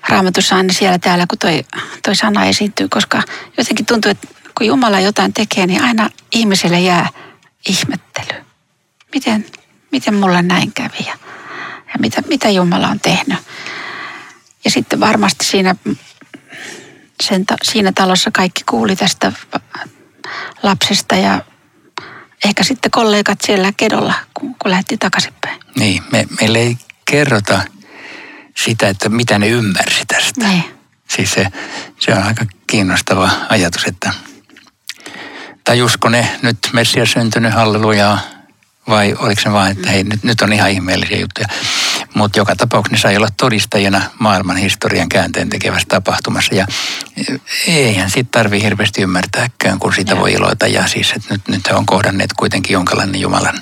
raamatussa 0.10 0.56
aina 0.56 0.74
siellä 0.74 1.00
täällä, 1.00 1.26
kun 1.30 1.38
toi, 1.38 1.64
toi 2.04 2.16
sana 2.16 2.46
esiintyy, 2.46 2.88
koska 2.88 3.22
jotenkin 3.58 3.86
tuntuu, 3.86 4.12
että 4.12 4.28
kun 4.58 4.68
Jumala 4.68 5.00
jotain 5.00 5.34
tekee, 5.34 5.68
niin 5.68 5.84
aina 5.84 6.10
ihmiselle 6.32 6.80
jää 6.80 7.10
ihmettely. 7.70 8.44
Miten, 9.14 9.46
miten 9.92 10.14
mulle 10.14 10.42
näin 10.42 10.72
kävi 10.74 11.06
ja, 11.08 11.14
ja 11.94 12.00
mitä, 12.00 12.22
mitä 12.30 12.50
Jumala 12.50 12.88
on 12.88 13.00
tehnyt. 13.00 13.38
Ja 14.66 14.72
sitten 14.72 15.00
varmasti 15.00 15.46
siinä, 15.46 15.76
sen, 17.24 17.46
siinä 17.64 17.92
talossa 17.96 18.32
kaikki 18.32 18.64
kuuli 18.70 18.96
tästä 18.96 19.32
lapsesta 20.64 21.16
ja 21.16 21.42
ehkä 22.46 22.64
sitten 22.64 22.92
kollegat 22.92 23.40
siellä 23.42 23.72
kedolla, 23.78 24.14
kun, 24.34 24.56
kun 24.60 24.72
lähti 24.72 24.98
takaisinpäin. 24.98 25.60
Niin, 25.80 26.04
me, 26.12 26.28
meille 26.42 26.60
ei 26.60 26.78
kerrota 27.06 27.62
sitä, 28.58 28.90
että 28.90 29.10
mitä 29.10 29.40
ne 29.40 29.48
ymmärsi 29.48 30.04
tästä. 30.08 30.48
Niin. 30.48 30.64
Siis 31.08 31.32
se, 31.32 31.48
se 32.00 32.14
on 32.14 32.24
aika 32.24 32.46
kiinnostava 32.68 33.30
ajatus, 33.50 33.84
että 33.84 34.14
tajusko 35.64 36.10
ne 36.10 36.28
nyt 36.42 36.58
Messias 36.74 37.12
syntynyt 37.12 37.54
hallelujaa 37.54 38.20
vai 38.90 39.16
oliko 39.20 39.42
se 39.42 39.52
vain, 39.52 39.72
että 39.72 39.90
hei, 39.90 40.04
nyt, 40.04 40.24
nyt 40.24 40.42
on 40.42 40.54
ihan 40.54 40.72
ihmeellisiä 40.72 41.20
juttuja. 41.20 41.48
Mutta 42.14 42.40
joka 42.40 42.56
tapauksessa 42.56 42.96
ne 42.96 43.02
sai 43.02 43.18
olla 43.18 43.28
todistajina 43.38 44.02
maailman 44.20 44.58
historian 44.58 45.10
käänteen 45.10 45.50
tekevässä 45.50 45.88
tapahtumassa. 45.88 46.56
Ja 46.56 46.68
eihän 47.68 48.10
siitä 48.10 48.30
tarvitse 48.32 48.66
hirveästi 48.66 49.02
ymmärtääkään, 49.02 49.80
kun 49.80 49.94
sitä 49.94 50.18
voi 50.18 50.32
iloita. 50.32 50.68
Ja 50.68 50.88
siis, 50.88 51.12
että 51.12 51.34
nyt, 51.34 51.48
nyt 51.48 51.70
he 51.70 51.74
on 51.74 51.86
kohdanneet 51.86 52.34
kuitenkin 52.34 52.74
jonkinlainen 52.74 53.22
Jumalan, 53.22 53.62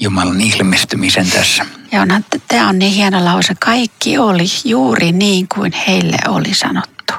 Jumalan 0.00 0.40
ilmestymisen 0.40 1.30
tässä. 1.30 1.66
Ja 1.92 2.02
onhan, 2.02 2.24
tämä 2.48 2.68
on 2.68 2.78
niin 2.78 2.92
hieno 2.92 3.24
lause. 3.24 3.54
Kaikki 3.60 4.18
oli 4.18 4.44
juuri 4.64 5.12
niin 5.12 5.48
kuin 5.48 5.72
heille 5.72 6.18
oli 6.28 6.54
sanottu. 6.54 7.12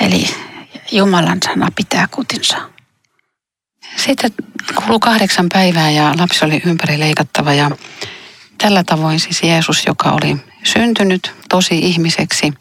Eli 0.00 0.34
Jumalan 0.92 1.38
sana 1.44 1.68
pitää 1.76 2.08
kutinsa. 2.10 2.56
Sitten 3.96 4.30
kului 4.74 4.98
kahdeksan 5.00 5.46
päivää 5.52 5.90
ja 5.90 6.14
lapsi 6.18 6.44
oli 6.44 6.62
ympäri 6.66 7.00
leikattava 7.00 7.52
ja 7.52 7.70
tällä 8.62 8.84
tavoin 8.84 9.20
siis 9.20 9.42
Jeesus, 9.42 9.86
joka 9.86 10.10
oli 10.10 10.36
syntynyt 10.64 11.32
tosi 11.48 11.78
ihmiseksi, 11.78 12.52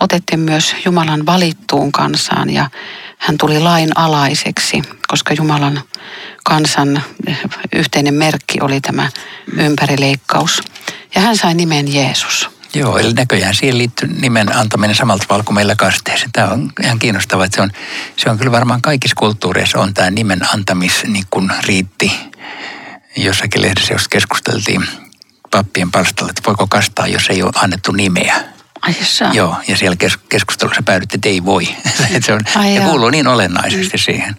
otettiin 0.00 0.40
myös 0.40 0.76
Jumalan 0.84 1.26
valittuun 1.26 1.92
kansaan 1.92 2.50
ja 2.50 2.70
hän 3.18 3.38
tuli 3.38 3.60
lain 3.60 3.98
alaiseksi, 3.98 4.82
koska 5.08 5.34
Jumalan 5.34 5.80
kansan 6.44 7.02
yhteinen 7.74 8.14
merkki 8.14 8.58
oli 8.60 8.80
tämä 8.80 9.08
ympärileikkaus. 9.56 10.62
Ja 11.14 11.20
hän 11.20 11.36
sai 11.36 11.54
nimen 11.54 11.94
Jeesus. 11.94 12.50
Joo, 12.74 12.98
eli 12.98 13.12
näköjään 13.12 13.54
siihen 13.54 13.78
liittyy 13.78 14.08
nimen 14.08 14.56
antaminen 14.56 14.96
samalla 14.96 15.24
tavalla 15.28 15.44
kuin 15.44 15.54
meillä 15.54 15.76
kasteeseen. 15.76 16.32
Tämä 16.32 16.48
on 16.48 16.72
ihan 16.82 16.98
kiinnostavaa, 16.98 17.44
että 17.44 17.56
se 17.56 17.62
on, 17.62 17.70
se 18.16 18.30
on 18.30 18.38
kyllä 18.38 18.52
varmaan 18.52 18.82
kaikissa 18.82 19.16
kulttuureissa 19.18 19.78
on 19.78 19.94
tämä 19.94 20.10
nimen 20.10 20.40
antamis 20.54 21.04
niin 21.06 21.24
kuin 21.30 21.50
riitti. 21.66 22.12
Jossakin 23.16 23.62
lehdessä, 23.62 23.94
jos 23.94 24.08
keskusteltiin 24.08 24.88
pappien 25.50 25.90
palstalla, 25.90 26.30
että 26.30 26.42
voiko 26.46 26.66
kastaa, 26.66 27.06
jos 27.06 27.30
ei 27.30 27.42
ole 27.42 27.52
annettu 27.54 27.92
nimeä. 27.92 28.44
Ai. 28.82 28.94
Joo, 29.32 29.56
ja 29.68 29.76
siellä 29.76 29.96
kes- 29.96 30.16
keskustelussa 30.28 30.82
päädytte, 30.82 31.14
että 31.14 31.28
ei 31.28 31.44
voi. 31.44 31.68
se 32.26 32.32
on, 32.32 32.40
Ai 32.54 32.74
ja 32.74 32.80
joo. 32.80 32.90
kuuluu 32.90 33.10
niin 33.10 33.28
olennaisesti 33.28 33.98
siihen. 33.98 34.36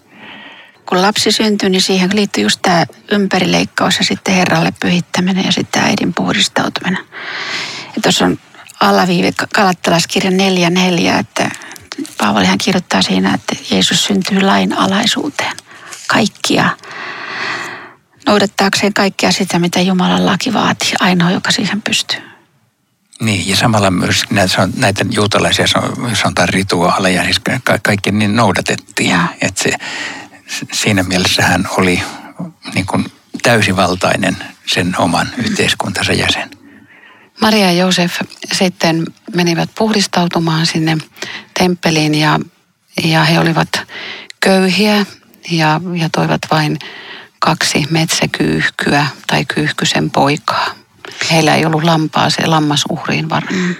Kun 0.86 1.02
lapsi 1.02 1.32
syntyi, 1.32 1.70
niin 1.70 1.82
siihen 1.82 2.10
liittyy 2.14 2.42
just 2.44 2.58
tämä 2.62 2.86
ympärileikkaus 3.10 3.98
ja 3.98 4.04
sitten 4.04 4.34
herralle 4.34 4.72
pyhittäminen 4.80 5.44
ja 5.44 5.52
sitten 5.52 5.82
äidin 5.82 6.14
puhdistautuminen. 6.14 7.04
Ja 7.96 8.02
tuossa 8.02 8.24
on 8.24 8.38
alaviive 8.80 9.32
Kalattalaskirja 9.54 10.30
4.4, 10.30 11.18
että 11.18 11.50
Paavalihan 12.18 12.58
kirjoittaa 12.58 13.02
siinä, 13.02 13.34
että 13.34 13.56
Jeesus 13.70 14.04
syntyy 14.04 14.40
lain 14.40 14.78
alaisuuteen. 14.78 15.56
Kaikkia 16.06 16.70
noudattaakseen 18.28 18.94
kaikkea 18.94 19.32
sitä, 19.32 19.58
mitä 19.58 19.80
Jumalan 19.80 20.26
laki 20.26 20.52
vaatii. 20.52 20.92
Ainoa, 21.00 21.30
joka 21.30 21.50
siihen 21.50 21.82
pystyy. 21.82 22.20
Niin, 23.20 23.48
ja 23.48 23.56
samalla 23.56 23.90
myös 23.90 24.22
näitä, 24.30 24.68
näitä 24.76 25.04
juutalaisia 25.10 25.66
san- 25.66 26.16
sanotaan 26.16 26.48
rituaaleja, 26.48 27.24
siis 27.24 27.38
ka- 27.38 27.78
kaikki 27.82 28.10
niin 28.10 28.36
noudatettiin. 28.36 29.10
Joo. 29.10 29.20
Että 29.40 29.62
se, 29.62 29.72
siinä 30.72 31.02
mielessä 31.02 31.42
hän 31.42 31.68
oli 31.78 32.02
niin 32.74 32.86
kuin 32.86 33.04
täysivaltainen 33.42 34.36
sen 34.66 34.94
oman 34.98 35.28
yhteiskuntansa 35.36 36.12
jäsen. 36.12 36.50
Maria 37.40 37.64
ja 37.66 37.72
Joosef 37.72 38.14
sitten 38.52 39.04
menivät 39.34 39.70
puhdistautumaan 39.78 40.66
sinne 40.66 40.98
temppeliin 41.58 42.14
ja, 42.14 42.40
ja 43.04 43.24
he 43.24 43.40
olivat 43.40 43.68
köyhiä 44.40 45.06
ja, 45.50 45.80
ja 45.94 46.08
toivat 46.12 46.40
vain 46.50 46.78
kaksi 47.38 47.86
metsäkyyhkyä 47.90 49.06
tai 49.26 49.44
kyyhkysen 49.44 50.10
poikaa. 50.10 50.74
Heillä 51.30 51.54
ei 51.54 51.64
ollut 51.64 51.84
lampaa 51.84 52.30
se 52.30 52.46
lammasuhriin 52.46 53.28
varmaan. 53.28 53.76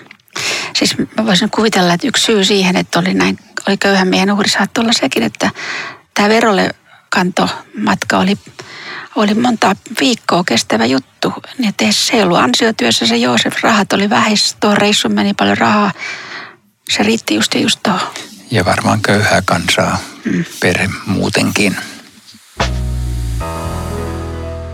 Siis 0.77 0.99
mä 0.99 1.27
voisin 1.27 1.51
kuvitella, 1.51 1.95
että 1.95 2.07
yksi 2.07 2.25
syy 2.25 2.45
siihen, 2.45 2.77
että 2.77 2.99
oli 2.99 3.15
näin, 3.15 3.39
oli 3.69 3.77
köyhän 3.77 4.09
miehen 4.09 4.33
uhri, 4.33 4.49
saattoi 4.49 4.83
olla 4.83 4.93
sekin, 4.93 5.23
että 5.23 5.51
tämä 6.15 6.29
verolle 6.29 6.71
kantomatka 7.11 8.19
oli, 8.19 8.39
oli 9.17 9.35
monta 9.35 9.77
viikkoa 10.01 10.45
kestävä 10.45 10.87
juttu. 10.87 11.33
Niin 11.59 11.69
että 11.69 11.85
se 11.91 12.17
ei 12.17 12.23
ollut 12.23 12.39
ansiotyössä 12.39 13.07
se 13.07 13.17
Joosef, 13.17 13.57
rahat 13.63 13.93
oli 13.93 14.11
vähäistä, 14.11 14.57
tuo 14.61 14.75
reissu 14.75 15.09
meni 15.09 15.35
paljon 15.35 15.59
rahaa. 15.59 15.93
Se 16.91 17.03
riitti 17.03 17.35
just 17.35 17.55
ja 17.55 17.61
just 17.61 17.81
tuohon. 17.83 18.09
Ja 18.51 18.65
varmaan 18.65 19.01
köyhää 19.01 19.43
kansaa, 19.45 19.99
perhe 20.61 20.91
muutenkin. 21.07 21.77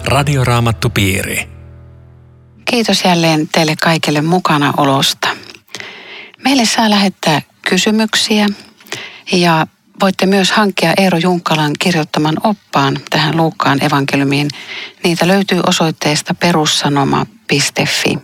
Radioraamattupiiri. 0.04 1.48
Kiitos 2.64 3.04
jälleen 3.04 3.48
teille 3.48 3.74
kaikille 3.82 4.20
mukanaolosta. 4.20 5.28
Meille 6.44 6.64
saa 6.64 6.90
lähettää 6.90 7.42
kysymyksiä 7.68 8.46
ja 9.32 9.66
voitte 10.00 10.26
myös 10.26 10.52
hankkia 10.52 10.94
Eero 10.96 11.18
Junkkalan 11.18 11.72
kirjoittaman 11.78 12.34
oppaan 12.44 12.98
tähän 13.10 13.36
Luukkaan 13.36 13.84
evankeliumiin. 13.84 14.48
Niitä 15.04 15.28
löytyy 15.28 15.60
osoitteesta 15.66 16.34
perussanoma.fi. 16.34 18.18